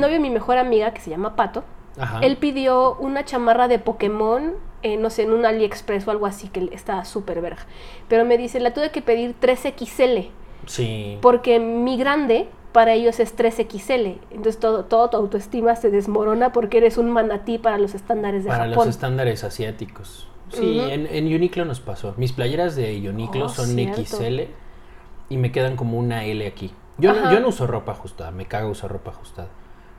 [0.00, 1.64] novio de mi mejor amiga, que se llama Pato,
[1.98, 2.20] Ajá.
[2.20, 6.48] él pidió una chamarra de Pokémon, eh, no sé, en un AliExpress o algo así,
[6.48, 7.66] que está súper verga.
[8.08, 10.30] Pero me dice, la tuve que pedir 3XL,
[10.66, 11.18] Sí.
[11.20, 14.18] porque mi grande para ellos es 3XL.
[14.30, 18.50] Entonces todo, todo tu autoestima se desmorona porque eres un manatí para los estándares de
[18.50, 18.88] Para los Japón.
[18.90, 20.28] estándares asiáticos.
[20.50, 22.14] Sí, en, en Uniqlo nos pasó.
[22.16, 24.02] Mis playeras de Uniqlo Oh, son cierto.
[24.02, 24.40] XL
[25.28, 26.72] y me quedan como una L aquí.
[26.98, 29.48] Yo no, yo no uso ropa ajustada, me cago usar ropa ajustada.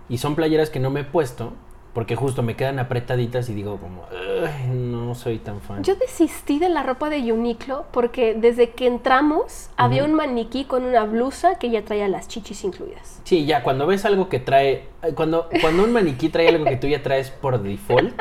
[0.10, 1.54] Y son playeras que no me he puesto
[2.00, 5.84] porque justo me quedan apretaditas y digo como, "Ay, no soy tan fan.
[5.84, 10.86] Yo desistí de la ropa de Uniqlo porque desde que entramos había un maniquí con
[10.86, 13.20] una blusa que ya traía las chichis incluidas.
[13.26, 16.88] Sí, ya, cuando ves algo que trae, cuando, cuando un maniquí trae algo que tú
[16.88, 18.14] ya traes por default,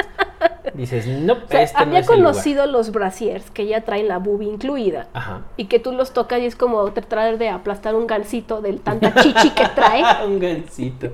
[0.74, 2.32] dices, no, O sea, este no había es el lugar".
[2.32, 5.08] conocido los brasiers que ya traen la boobie incluida.
[5.12, 5.42] Ajá.
[5.56, 9.14] Y que tú los tocas y es como tratar de aplastar un gansito del tanta
[9.14, 10.02] chichi que trae.
[10.26, 11.08] un gansito.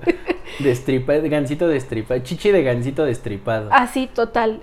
[0.58, 2.20] Destripa, gansito destripado.
[2.22, 3.68] Chichi de gansito destripado.
[3.72, 4.60] Así, total.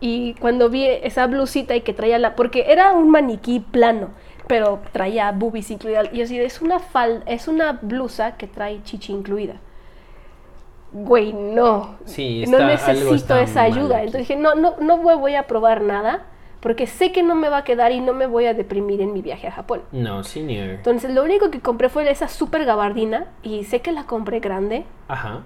[0.00, 2.34] Y cuando vi esa blusita y que traía la...
[2.34, 4.10] Porque era un maniquí plano,
[4.46, 6.08] pero traía boobies incluidas.
[6.12, 9.56] Y así, es una falda, es una blusa que trae chichi incluida.
[10.92, 11.96] Güey, no.
[12.04, 13.96] Sí, no está- algo necesito esa ayuda.
[13.98, 14.06] aquí.
[14.06, 16.24] Entonces dije, no, no, no voy a probar nada,
[16.60, 19.12] porque sé que no me va a quedar y no me voy a deprimir en
[19.12, 19.82] mi viaje a Japón.
[19.92, 20.68] No, senior.
[20.70, 24.84] Entonces lo único que compré fue esa super gabardina y sé que la compré grande.
[25.08, 25.42] Ajá,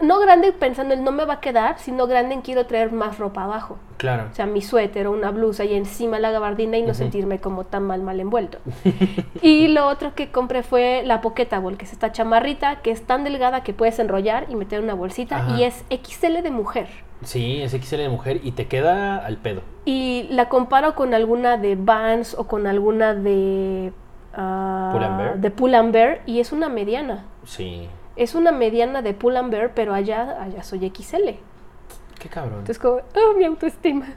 [0.00, 3.18] No grande pensando en no me va a quedar, sino grande en quiero traer más
[3.18, 3.78] ropa abajo.
[3.96, 4.26] claro.
[4.30, 7.64] O sea, mi suéter o una blusa y encima la gabardina y no sentirme como
[7.64, 8.58] tan mal mal envuelto.
[9.42, 13.24] y lo otro que compré fue la Pocketable, que es esta chamarrita que es tan
[13.24, 15.56] delgada que puedes enrollar y meter en una bolsita Ajá.
[15.56, 16.88] y es XL de mujer.
[17.24, 19.62] Sí, es XL de mujer y te queda al pedo.
[19.84, 23.92] Y la comparo con alguna de Vans o con alguna de...
[24.32, 25.38] Pull&Bear.
[25.38, 27.24] de Pull&Bear y es una mediana.
[27.44, 27.88] Sí.
[28.16, 31.30] Es una mediana de Pull&Bear, pero allá, allá soy XL.
[32.18, 32.60] Qué cabrón.
[32.60, 34.06] Entonces como, oh, mi autoestima.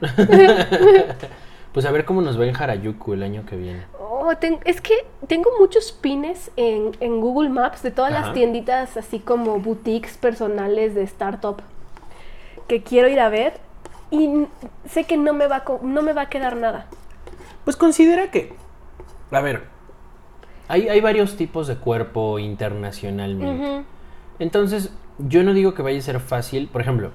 [1.72, 3.82] Pues a ver cómo nos va en Harajuku el año que viene.
[3.98, 4.94] Oh, ten- es que
[5.26, 8.26] tengo muchos pines en, en Google Maps de todas Ajá.
[8.26, 11.62] las tienditas, así como boutiques personales de startup
[12.68, 13.54] que quiero ir a ver
[14.12, 14.46] y
[14.88, 16.86] sé que no me va a, no me va a quedar nada.
[17.64, 18.54] Pues considera que.
[19.32, 19.64] A ver.
[20.68, 23.84] Hay, hay varios tipos de cuerpo internacionalmente.
[24.38, 26.68] Entonces, yo no digo que vaya a ser fácil.
[26.68, 27.12] Por ejemplo,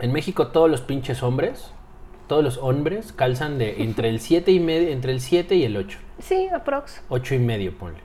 [0.00, 1.70] en México todos los pinches hombres,
[2.26, 5.76] todos los hombres calzan de entre el 7 y medio, entre el 7 y el
[5.76, 5.98] 8.
[6.18, 7.02] Sí, aprox.
[7.08, 8.00] 8 y medio, ponle.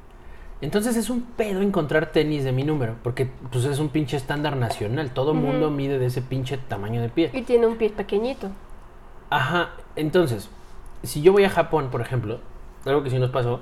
[0.61, 4.57] Entonces es un pedo encontrar tenis de mi número, porque pues es un pinche estándar
[4.57, 5.11] nacional.
[5.11, 7.31] Todo mundo mide de ese pinche tamaño de pie.
[7.33, 8.49] Y tiene un pie pequeñito.
[9.29, 10.49] Ajá, entonces,
[11.03, 12.39] si yo voy a Japón, por ejemplo,
[12.85, 13.61] algo que sí nos pasó,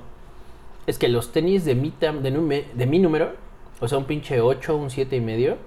[0.88, 3.34] es que los tenis de mi, tam- de, nume- de mi número,
[3.80, 5.58] o sea, un pinche 8, un 7 y medio,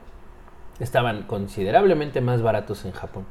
[0.81, 3.27] estaban considerablemente más baratos en Japón.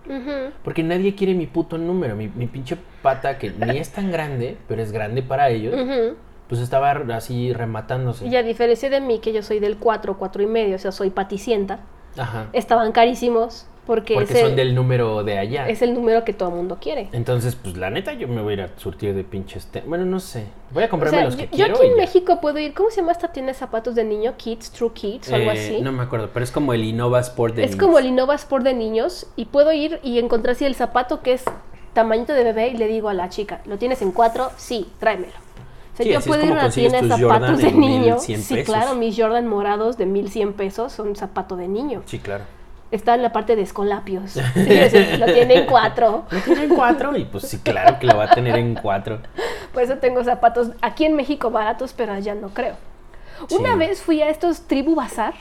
[0.63, 4.57] Porque nadie quiere mi puto número, mi, mi pinche pata que ni es tan grande,
[4.67, 6.15] pero es grande para ellos, Ujú.
[6.47, 8.27] pues estaba así rematándose.
[8.27, 10.91] Y a diferencia de mí, que yo soy del 4, 4 y medio, o sea,
[10.91, 11.79] soy paticienta,
[12.17, 12.49] Ajá.
[12.53, 15.67] estaban carísimos Porque, son del número de allá.
[15.67, 17.09] es el número que todo mundo quiere.
[17.11, 19.67] Entonces, pues la neta, yo me voy a ir a surtir de pinches.
[19.87, 20.45] Bueno, no sé.
[20.71, 21.75] Voy a O comprarme sea, los que yo, yo quiero.
[21.75, 22.01] aquí y en ya.
[22.01, 24.33] México puedo ir, ¿cómo se llama esta tienda de zapatos de niño?
[24.37, 25.81] Kids, True Kids o algo Eh, así.
[25.81, 27.83] No me acuerdo, pero es como el Innova Sport de es niños.
[27.83, 31.33] como el Innova Sport de niños y puedo ir y encontrar si el zapato que
[31.33, 31.43] es
[31.93, 34.51] tamañito de bebé y le digo a la chica, ¿lo tienes en cuatro?
[34.57, 35.33] Sí, tráemelo.
[35.33, 38.15] O sea, Sí, yo puedo ir a una tienda de zapatos Jordan de niño.
[38.15, 38.73] 1100 Sí, pesos.
[38.75, 42.03] claro, mis Jordan morados de 1100 pesos son zapato de niño.
[42.05, 42.43] Sí, claro.
[42.91, 44.35] Está en la parte de escolapios.
[44.35, 46.25] Lo tiene en cuatro.
[46.31, 47.15] ¿Lo tiene en cuatro?
[47.15, 49.19] Y pues sí, claro que lo va a tener en cuatro.
[49.73, 52.75] Por eso tengo zapatos aquí en México baratos, pero allá no creo.
[53.51, 55.33] Una vez fui a estos Tribu Bazar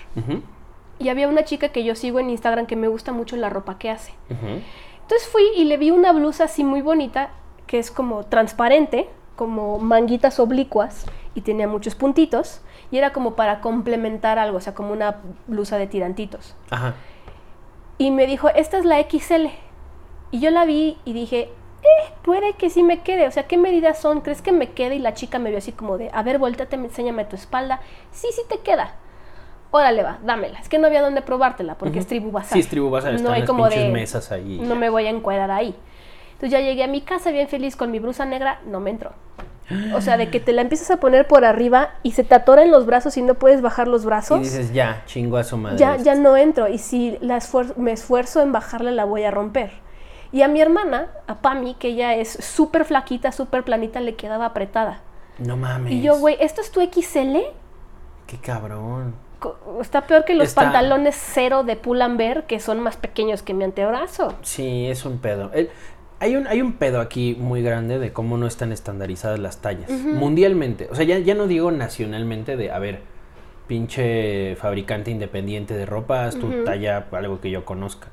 [0.99, 3.78] y había una chica que yo sigo en Instagram que me gusta mucho la ropa
[3.78, 4.12] que hace.
[4.28, 7.30] Entonces fui y le vi una blusa así muy bonita,
[7.66, 12.61] que es como transparente, como manguitas oblicuas y tenía muchos puntitos.
[12.90, 16.55] Y era como para complementar algo, o sea, como una blusa de tirantitos.
[16.70, 16.94] Ajá.
[17.99, 19.46] Y me dijo, esta es la XL.
[20.30, 21.51] Y yo la vi y dije,
[21.82, 23.26] eh, puede que sí me quede.
[23.26, 24.20] O sea, ¿qué medidas son?
[24.20, 24.96] ¿Crees que me quede?
[24.96, 27.80] Y la chica me vio así como de, a ver, volteate, enséñame tu espalda.
[28.12, 28.94] Sí, sí te queda.
[29.70, 30.59] Órale, va, dámela.
[30.61, 32.55] Es que no había dónde probártela porque es tribu bazar.
[32.55, 33.12] Sí, es tribu bazar.
[33.12, 34.61] No Están hay las como de, mesas ahí.
[34.62, 35.74] no me voy a encuadrar ahí.
[36.32, 39.12] Entonces ya llegué a mi casa bien feliz con mi blusa negra, no me entró.
[39.95, 42.62] O sea, de que te la empiezas a poner por arriba y se te atora
[42.62, 44.39] en los brazos y no puedes bajar los brazos.
[44.41, 45.77] Y dices, ya, chingo a su madre.
[45.79, 46.69] ya, ya no entro.
[46.69, 49.71] Y si la esfuer- me esfuerzo en bajarla, la voy a romper.
[50.33, 54.47] Y a mi hermana, a Pami, que ella es súper flaquita, súper planita, le quedaba
[54.47, 55.01] apretada.
[55.39, 55.93] No mames.
[55.93, 57.37] Y yo, güey, ¿esto es tu XL?
[58.27, 59.14] Qué cabrón.
[59.81, 63.64] Está peor que los Está- pantalones cero de Pull&Bear, que son más pequeños que mi
[63.64, 64.35] antebrazo.
[64.43, 65.51] Sí, es un pedo.
[65.55, 65.71] El-
[66.21, 69.91] hay, un, hay un pedo aquí muy grande de cómo no están estandarizadas las tallas.
[69.91, 70.89] Mundialmente.
[70.91, 73.01] O sea, ya, ya no digo nacionalmente de, a ver,
[73.66, 78.09] pinche fabricante independiente de ropa, haz tu talla, algo que yo conozca.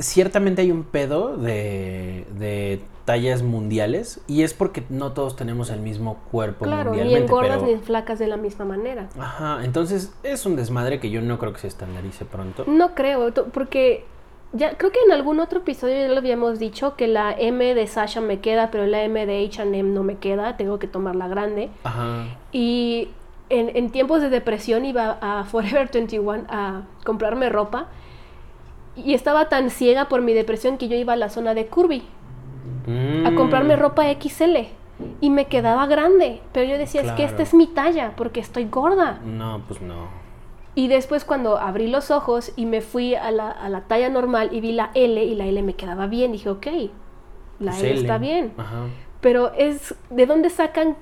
[0.00, 5.80] Ciertamente hay un pedo de, de tallas mundiales y es porque no todos tenemos el
[5.80, 7.26] mismo cuerpo Claro, ni mundialmente.
[7.26, 9.08] en gordas pero- ni flacas de la misma manera.
[9.18, 12.64] Ajá, entonces es un desmadre que yo no creo que se estandarice pronto.
[12.68, 14.04] No creo, porque
[14.52, 17.86] ya creo que en algún otro episodio ya lo habíamos dicho que la M de
[17.86, 21.28] Sasha me queda, pero la M de H&M no me queda, tengo que tomar la
[21.28, 21.68] grande.
[21.84, 22.24] Ajá.
[22.52, 23.08] Y
[23.50, 27.86] en, en tiempos de depresión iba a Forever 21 a comprarme ropa
[28.96, 32.02] y estaba tan ciega por mi depresión que yo iba a la zona de Curvy
[32.86, 33.34] a Mm.
[33.36, 34.66] comprarme ropa XL
[35.20, 38.64] y me quedaba grande, pero yo decía, es que esta es mi talla porque estoy
[38.64, 39.20] gorda.
[39.24, 40.08] No, pues no.
[40.78, 44.50] Y después cuando abrí los ojos y me fui a la, a la talla normal
[44.52, 46.66] y vi la L y la L me quedaba bien, dije, ok,
[47.58, 48.00] la L L.
[48.00, 48.52] está bien.
[48.56, 48.84] Ajá.
[49.20, 50.96] Pero es, ¿de dónde sacan?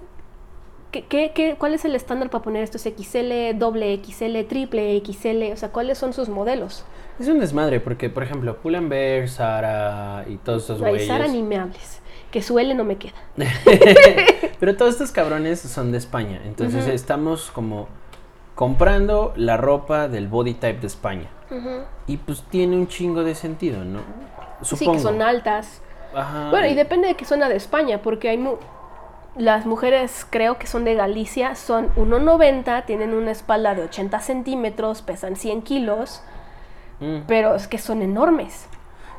[0.92, 5.52] ¿Qué, qué, qué- cuál es el estándar para poner estos XL, doble XL, triple XL?
[5.52, 6.86] O sea, ¿cuáles son sus modelos?
[7.20, 11.06] Es un desmadre porque, por ejemplo, Pull&Bear, Sara y todos estos Ay, güeyes.
[11.06, 12.00] Sara, ni me hables.
[12.30, 13.12] Que su L no me queda.
[14.58, 16.40] Pero todos estos cabrones son de España.
[16.46, 17.88] Entonces estamos como
[18.56, 21.28] comprando la ropa del body type de España.
[22.08, 24.00] Y pues tiene un chingo de sentido, ¿no?
[24.62, 24.94] Sí, Supongo.
[24.94, 25.80] que son altas.
[26.12, 26.50] Ajá.
[26.50, 28.56] Bueno, y depende de qué zona de España, porque hay mu-
[29.36, 35.02] las mujeres, creo que son de Galicia, son 1,90, tienen una espalda de 80 centímetros,
[35.02, 36.22] pesan 100 kilos,
[37.00, 37.18] Mm.
[37.28, 38.66] pero es que son enormes.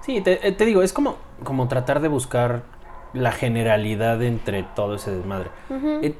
[0.02, 2.64] Sí, te, eh, te digo, es como, como tratar de buscar
[3.14, 5.50] la generalidad entre todo ese desmadre.
[6.02, 6.16] Eh,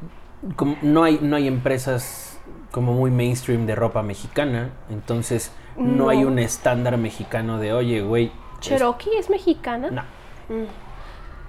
[0.56, 2.37] como no, hay, no hay empresas
[2.78, 8.32] como muy mainstream de ropa mexicana, entonces no, hay un estándar mexicano de, oye, güey.
[8.60, 9.90] ¿Cherokee es mexicana?
[9.90, 10.04] No,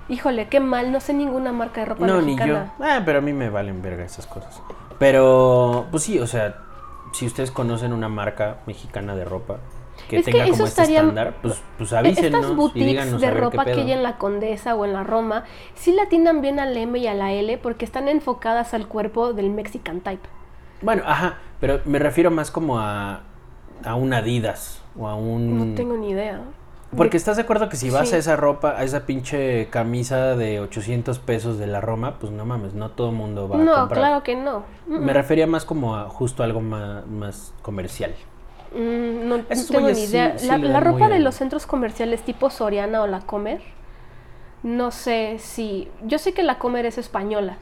[0.09, 2.37] Híjole, qué mal, no sé ninguna marca de ropa no, ni yo.
[2.37, 2.73] mexicana.
[2.81, 4.63] Ah, pero a mí me valen verga esas cosas.
[4.99, 6.63] Pero, pues sí, o sea,
[7.13, 9.59] si ustedes conocen una marca mexicana de ropa
[10.09, 13.67] que Es tenga como este estándar, pues, pues avísenos Estas y boutiques díganos de ropa
[13.67, 16.99] que hay en la Condesa o en la Roma, sí la atinan bien al M
[16.99, 20.27] y a la L porque están enfocadas al cuerpo del Mexican type.
[20.83, 23.21] Bueno, ajá, pero me refiero más como a,
[23.85, 25.71] a un Adidas o a un...
[25.71, 26.41] No tengo ni idea.
[26.97, 28.15] Porque estás de acuerdo que si vas Sí.
[28.15, 32.47] a esa ropa, a esa pinche camisa de 800 pesos de la Roma, pues no
[32.47, 33.99] mames, no todo mundo va a No, comprar.
[34.01, 34.61] claro que no.
[34.87, 38.15] Mm, Me refería más como a justo algo más, más comercial.
[38.75, 40.39] mm, no, no Esos tengo ni idea.
[40.39, 43.61] sí la ropa de los centros comerciales tipo Soriana o la Comer,
[44.63, 45.91] no sé si...
[46.05, 47.59] Yo sé que la Comer es española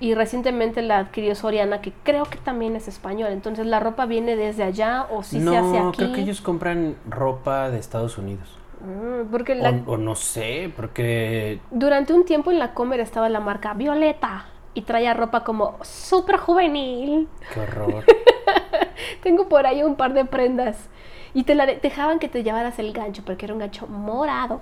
[0.00, 3.32] y recientemente la adquirió Soriana, que creo que también es española.
[3.32, 5.96] Entonces la ropa viene desde allá o si no, se hace aquí.
[5.98, 8.56] creo que ellos compran ropa de Estados Unidos.
[8.80, 11.60] Mm, porque la- O, o no sé, porque...
[11.72, 16.36] Durante un tiempo en la Comer estaba la marca Violeta y traía ropa como súper
[16.36, 17.26] juvenil.
[17.52, 18.04] Qué horror.
[19.22, 20.88] Tengo por ahí un par de prendas.
[21.34, 24.60] Y te la de- dejaban que te llevaras el gancho, porque era un gancho morado.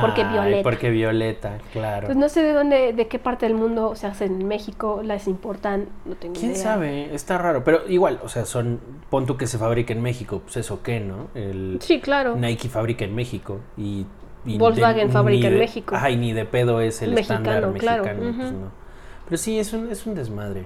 [0.00, 0.62] Porque Ay, violeta.
[0.62, 2.06] Porque violeta, claro.
[2.06, 5.26] Pues no sé de dónde, de qué parte del mundo se hacen en México, las
[5.28, 6.62] importan, no tengo ¿Quién idea.
[6.62, 7.14] sabe?
[7.14, 7.62] Está raro.
[7.64, 8.80] Pero igual, o sea, son.
[9.10, 10.40] Pon tú que se fabrica en México.
[10.44, 11.28] Pues eso qué, ¿no?
[11.34, 12.36] El Sí, claro.
[12.36, 13.60] Nike fabrica en México.
[13.76, 14.06] Y.
[14.46, 15.94] y Volkswagen de- fabrica en México.
[15.94, 18.36] Ajá, y ni de pedo es el Mexicano, estándar claro, mexicano.
[18.38, 18.82] pues no.
[19.26, 20.64] Pero sí, es un, es un desmadre.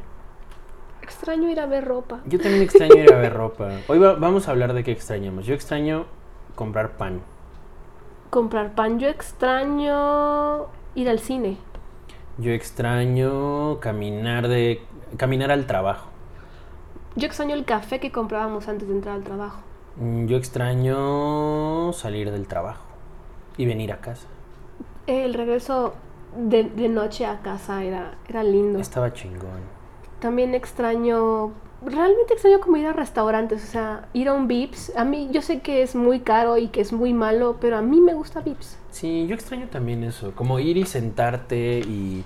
[1.02, 2.20] Extraño ir a ver ropa.
[2.26, 3.68] Yo también extraño ir a ver ropa.
[3.88, 5.46] Hoy va- vamos a hablar de qué extrañamos.
[5.46, 6.06] Yo extraño
[6.54, 7.20] comprar pan.
[8.30, 8.98] Comprar pan.
[8.98, 11.56] Yo extraño ir al cine.
[12.38, 14.82] Yo extraño caminar de
[15.16, 16.08] caminar al trabajo.
[17.14, 19.60] Yo extraño el café que comprábamos antes de entrar al trabajo.
[19.96, 22.84] Mm, Yo extraño salir del trabajo
[23.56, 24.26] y venir a casa.
[25.06, 25.94] El regreso
[26.36, 28.78] de, de noche a casa era, era lindo.
[28.78, 29.76] Estaba chingón.
[30.20, 31.52] También extraño,
[31.84, 34.92] realmente extraño como ir a restaurantes, o sea, ir a un Vips.
[34.96, 37.82] A mí, yo sé que es muy caro y que es muy malo, pero a
[37.82, 38.78] mí me gusta Vips.
[38.90, 42.24] Sí, yo extraño también eso, como ir y sentarte y,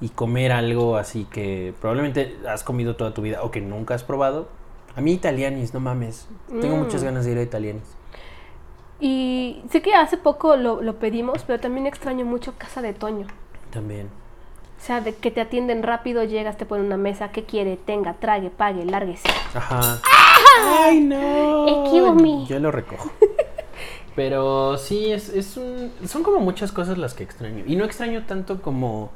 [0.00, 4.04] y comer algo así que probablemente has comido toda tu vida o que nunca has
[4.04, 4.48] probado.
[4.96, 6.28] A mí italianis, no mames.
[6.60, 6.80] Tengo Mm.
[6.80, 7.96] muchas ganas de ir a italianis.
[9.00, 13.26] Y sé que hace poco lo, lo pedimos, pero también extraño mucho Casa de Toño.
[13.70, 14.10] También.
[14.80, 17.76] O sea, de que te atienden rápido, llegas, te ponen una mesa, ¿qué quiere?
[17.76, 19.28] Tenga, trague, pague, lárguese.
[19.54, 20.00] Ajá.
[20.82, 21.66] ¡Ay, no!
[21.68, 22.46] Excuse me.
[22.46, 23.10] Yo lo recojo.
[24.16, 27.62] Pero sí, es, es un, son como muchas cosas las que extraño.
[27.66, 29.10] Y no extraño tanto como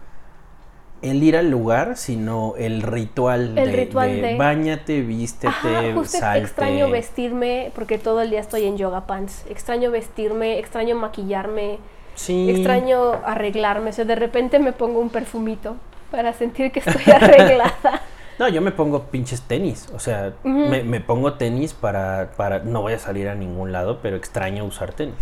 [1.02, 5.82] el ir al lugar, sino el ritual, El de, ritual de de- bañate, vístete, Ajá,
[5.94, 6.46] justo salte.
[6.46, 9.44] extraño vestirme porque todo el día estoy en yoga pants.
[9.50, 11.78] Extraño vestirme, extraño maquillarme,
[12.14, 12.50] Sí.
[12.50, 13.90] extraño arreglarme.
[13.90, 15.76] O sea, de repente me pongo un perfumito
[16.10, 18.02] para sentir que estoy arreglada.
[18.38, 19.88] No, yo me pongo pinches tenis.
[19.94, 22.60] O sea, me, me pongo tenis para, para.
[22.60, 25.14] No voy a salir a ningún lado, pero extraño usar tenis.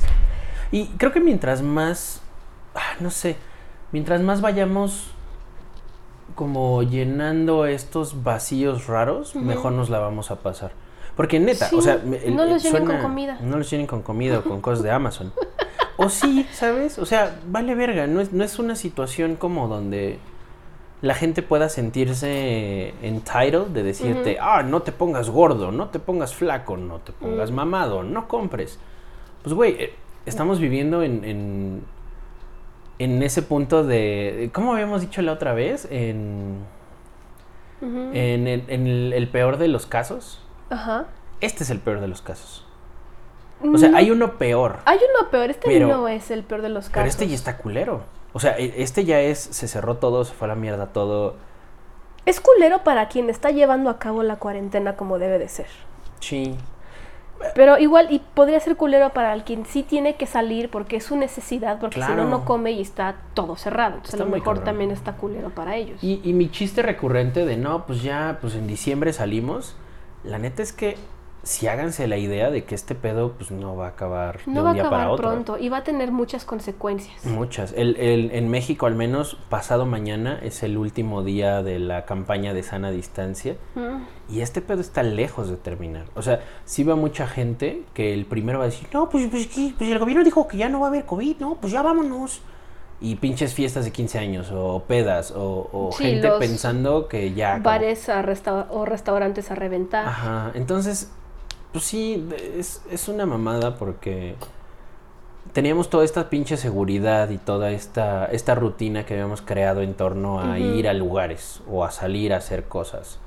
[0.70, 2.22] Y creo que mientras más.
[2.74, 3.36] ah, no sé.
[3.92, 5.10] Mientras más vayamos
[6.34, 10.72] como llenando estos vacíos raros, mejor nos la vamos a pasar.
[11.14, 13.36] Porque neta, Sí, o sea, me- no los llenen con comida.
[13.42, 15.30] No los llenen con comida o con cosas de Amazon.
[16.04, 16.98] O sí, ¿sabes?
[16.98, 18.06] O sea, vale verga.
[18.06, 20.18] No es, no es una situación como donde
[21.00, 26.34] la gente pueda sentirse entitled de decirte, ah, no te pongas gordo, no te pongas
[26.34, 27.54] flaco, no te pongas Mm.
[27.54, 28.78] mamado, no compres.
[29.42, 29.94] Pues, güey, eh,
[30.26, 31.82] estamos viviendo en, en,
[33.00, 35.88] en ese punto de, ¿cómo habíamos dicho la otra vez?
[35.90, 36.58] En,
[37.80, 40.40] en, el, en el- el peor de los casos.
[40.70, 41.06] Ajá.
[41.40, 42.64] Este es el peor de los casos.
[43.62, 44.78] O sea, No, hay uno peor.
[44.84, 45.50] hay uno peor.
[45.50, 46.94] Este pero- no es el peor de los casos.
[46.94, 48.02] Pero este ya está culero.
[48.32, 51.36] O sea, e- este ya es, se cerró todo, se fue a la mierda todo.
[52.24, 55.66] Es culero para quien está llevando a cabo la cuarentena como debe de ser.
[56.20, 56.56] Sí.
[57.56, 61.16] Pero igual, y podría ser culero para quien sí tiene que salir porque es su
[61.16, 63.94] necesidad, porque si no, no come y está todo cerrado.
[63.96, 64.64] Entonces Está a lo mejor cabrón.
[64.64, 65.98] también está culero para ellos.
[66.04, 69.74] Y, y mi chiste recurrente de no, pues ya, pues en diciembre salimos.
[70.22, 70.96] La neta es que
[71.44, 74.60] si háganse la idea de que este pedo, pues no va a acabar de no
[74.60, 75.28] un va a día para acabar otro.
[75.30, 77.24] pronto y va a tener muchas consecuencias.
[77.24, 77.72] Muchas.
[77.76, 82.54] El, el- en México, al menos, pasado mañana es el último día de la campaña
[82.54, 83.56] de sana distancia.
[83.74, 84.32] Mm.
[84.32, 86.04] Y este pedo está lejos de terminar.
[86.14, 89.48] O sea, sí va mucha gente que el primero va a decir, no, pues, pues.
[89.76, 92.40] Pues el gobierno dijo que ya no va a haber COVID, no, pues ya vámonos.
[93.00, 97.58] Y pinches fiestas de 15 años, o pedas, o, o Sí, gente pensando que ya...
[97.58, 100.06] Bares a resta- o restaurantes a reventar.
[100.06, 101.10] Ajá, entonces,
[101.72, 104.36] pues sí, es, es una mamada porque
[105.52, 110.40] teníamos toda esta pinche seguridad y toda esta, esta rutina que habíamos creado en torno
[110.40, 113.18] a ir a lugares o a salir a hacer cosas.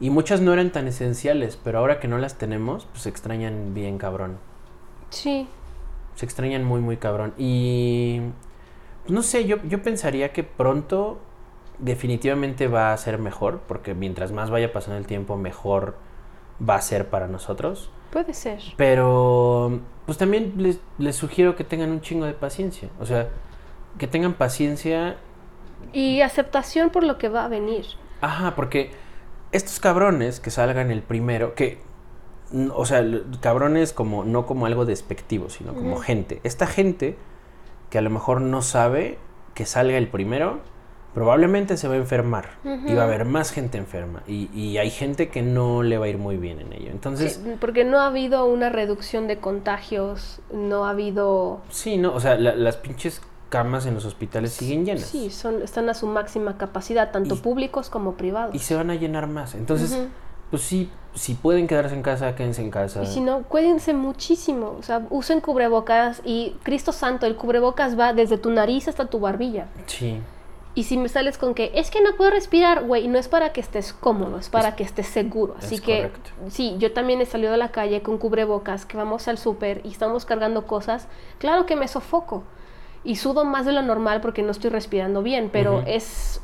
[0.00, 3.74] Y muchas no eran tan esenciales, pero ahora que no las tenemos, pues se extrañan
[3.74, 4.38] bien cabrón.
[5.10, 5.48] Sí.
[6.14, 7.34] Se extrañan muy, muy cabrón.
[7.36, 8.20] Y
[9.02, 11.18] pues, no sé, yo, yo pensaría que pronto
[11.78, 15.96] definitivamente va a ser mejor, porque mientras más vaya pasando el tiempo, mejor
[16.66, 17.90] va a ser para nosotros.
[18.10, 18.60] Puede ser.
[18.76, 22.88] Pero pues también les, les sugiero que tengan un chingo de paciencia.
[22.98, 23.28] O sea,
[23.98, 25.16] que tengan paciencia.
[25.92, 27.84] Y aceptación por lo que va a venir.
[28.20, 28.90] Ajá, porque
[29.52, 31.80] estos cabrones que salgan el primero, que,
[32.74, 33.04] o sea,
[33.40, 36.40] cabrones como, no como algo despectivo, sino como gente.
[36.44, 37.16] Esta gente
[37.90, 39.18] que a lo mejor no sabe
[39.54, 40.60] que salga el primero,
[41.18, 42.50] probablemente se va a enfermar.
[42.64, 44.22] Y va a haber más gente enferma.
[44.28, 46.90] Y, y hay gente que no le va a ir muy bien en ello.
[46.92, 51.60] Entonces, Sí, porque no ha habido una reducción de contagios, no ha habido...
[51.70, 55.02] sí, no, o sea, la- las pinches camas en los hospitales siguen llenas.
[55.06, 58.54] Sí, son, están a su máxima capacidad, tanto Y- públicos como privados.
[58.54, 59.54] y se van a llenar más.
[59.56, 59.98] Entonces.
[60.50, 63.02] Pues sí, si pueden quedarse en casa, quédense en casa.
[63.02, 64.76] Y si no, cuídense muchísimo.
[64.78, 69.20] O sea, usen cubrebocas y Cristo Santo, el cubrebocas va desde tu nariz hasta tu
[69.20, 69.66] barbilla.
[69.84, 70.20] Sí.
[70.78, 73.52] Y si me sales con que es que no puedo respirar, güey, no es para
[73.52, 75.56] que estés cómodo, es para Es- que estés seguro.
[75.58, 76.30] Así es que correcto.
[76.50, 79.88] sí, yo también he salido a la calle con cubrebocas, que vamos al súper y
[79.88, 81.08] estamos cargando cosas.
[81.38, 82.44] Claro que me sofoco
[83.02, 86.40] y sudo más de lo normal porque no estoy respirando bien, pero es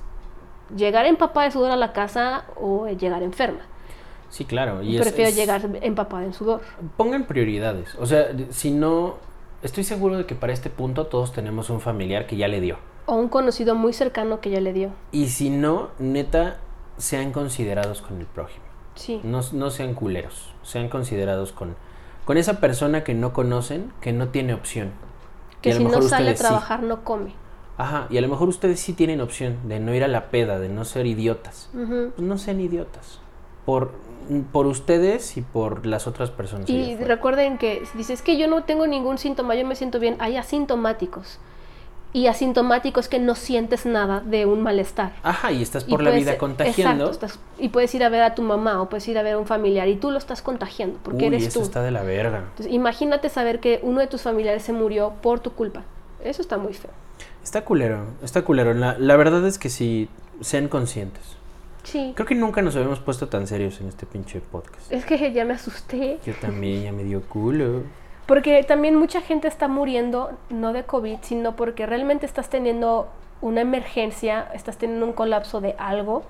[0.76, 3.60] llegar empapada de sudor a la casa o llegar enferma.
[4.30, 4.82] Sí, claro.
[4.82, 6.60] Y Prefiero es- llegar empapada en sudor.
[6.96, 7.94] Pongan prioridades.
[8.00, 9.14] O sea, si no,
[9.62, 12.78] estoy seguro de que para este punto todos tenemos un familiar que ya le dio.
[13.06, 14.90] O un conocido muy cercano que ya le dio.
[15.12, 16.58] Y si no, neta,
[16.96, 18.64] sean considerados con el prójimo.
[18.94, 19.20] Sí.
[19.24, 20.54] No, no sean culeros.
[20.62, 21.76] Sean considerados con,
[22.24, 24.92] con esa persona que no conocen, que no tiene opción.
[25.60, 26.44] Que si no sale a ustedes sí.
[26.44, 27.32] trabajar no come.
[27.76, 30.60] Ajá, y a lo mejor ustedes sí tienen opción de no ir a la peda,
[30.60, 31.70] de no ser idiotas.
[31.72, 33.18] Pues no sean idiotas.
[33.66, 33.92] Por,
[34.52, 36.70] por ustedes y por las otras personas.
[36.70, 40.16] Y recuerden que si dices que yo no tengo ningún síntoma, yo me siento bien,
[40.20, 41.40] hay asintomáticos.
[42.14, 45.12] Y asintomáticos que no sientes nada de un malestar.
[45.22, 47.06] Ajá, y estás Y por la puedes- vida contagiando.
[47.08, 49.34] Exacto, estás- y puedes ir a ver a tu mamá o puedes ir a ver
[49.34, 51.66] a un familiar y tú lo estás contagiando porque Uy, eres eso tú.
[51.66, 52.38] está de la verga.
[52.50, 55.82] Entonces, imagínate saber que uno de tus familiares se murió por tu culpa.
[56.22, 56.92] Eso está muy feo.
[57.42, 58.72] Está culero, está culero.
[58.72, 60.08] La, la verdad es que sí,
[60.40, 61.22] sean conscientes.
[61.82, 62.12] Sí.
[62.14, 64.90] Creo que nunca nos habíamos puesto tan serios en este pinche podcast.
[64.90, 66.18] Es que ya me asusté.
[66.24, 67.82] Yo también, ya me dio culo.
[68.26, 73.08] Porque también mucha gente está muriendo, no de COVID, sino porque realmente estás teniendo
[73.42, 76.22] una emergencia, estás teniendo un colapso de algo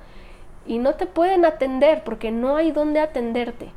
[0.66, 3.68] y no te pueden atender porque no hay dónde atenderte.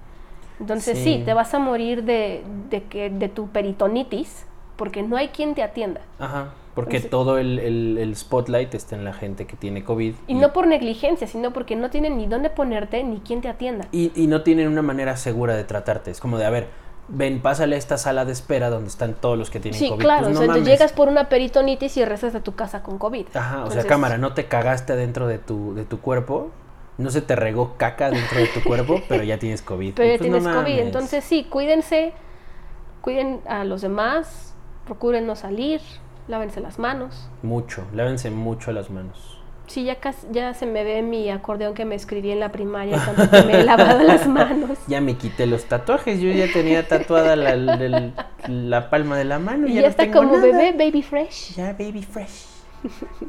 [0.60, 1.22] Entonces sí, Sí.
[1.24, 4.46] te vas a morir de, de, que, de tu peritonitis
[4.76, 6.02] porque no hay quien te atienda.
[6.18, 10.16] Ajá, porque Entonces- todo el, el- el spotlight está en la gente que tiene COVID.
[10.28, 13.86] Y no por negligencia, sino porque no tienen ni dónde ponerte ni quien te atienda.
[13.92, 16.10] y, y no tienen una manera segura de tratarte.
[16.10, 16.68] Es como de, a ver,
[17.10, 20.02] ven, pásale a esta sala de espera donde están todos los que tienen Sí, COVID.
[20.02, 23.28] claro, Pues o sea, llegas por una peritonitis y rezas de tu casa con COVID.
[23.34, 26.52] Ajá, o sea, cámara, no te cagaste adentro de tu, de tu cuerpo,
[26.98, 29.94] no se te regó caca dentro de tu cuerpo, pero ya tienes COVID.
[29.96, 30.72] Pero ya Pues no tienes COVID.
[30.74, 30.86] mames.
[30.86, 32.14] Entonces sí, cuídense,
[33.02, 34.54] cuiden a los demás,
[34.86, 35.80] procuren no salir,
[36.28, 37.30] lávense las manos.
[37.42, 39.37] Mucho, lávense mucho las manos.
[39.68, 42.98] Sí, ya, casi- ya se me ve mi acordeón que me escribí en la primaria,
[43.04, 44.78] tanto que me he lavado las manos.
[44.88, 49.68] Ya me quité los tatuajes, yo ya tenía tatuada la, palma de la mano.
[49.68, 50.46] Y ya ya no está tengo como nada.
[50.48, 51.56] bebé, baby fresh.
[51.56, 52.46] Ya, baby fresh.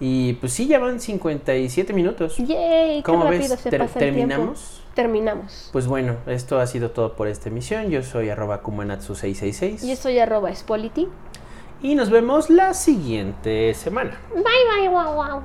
[0.01, 2.36] Y pues sí, ya van 57 minutos.
[2.39, 3.49] Yay, ¿Cómo ves?
[3.49, 4.28] se Ter- pasa el tiempo.
[4.28, 4.82] ¿Terminamos?
[4.95, 5.70] Terminamos.
[5.72, 7.91] Pues bueno, esto ha sido todo por esta emisión.
[7.91, 9.89] Yo soy arroba kumanatsu666.
[9.89, 11.09] Yo soy arroba Spolity.
[11.80, 14.18] Y nos vemos la siguiente semana.
[14.34, 15.43] Bye bye, wow wow.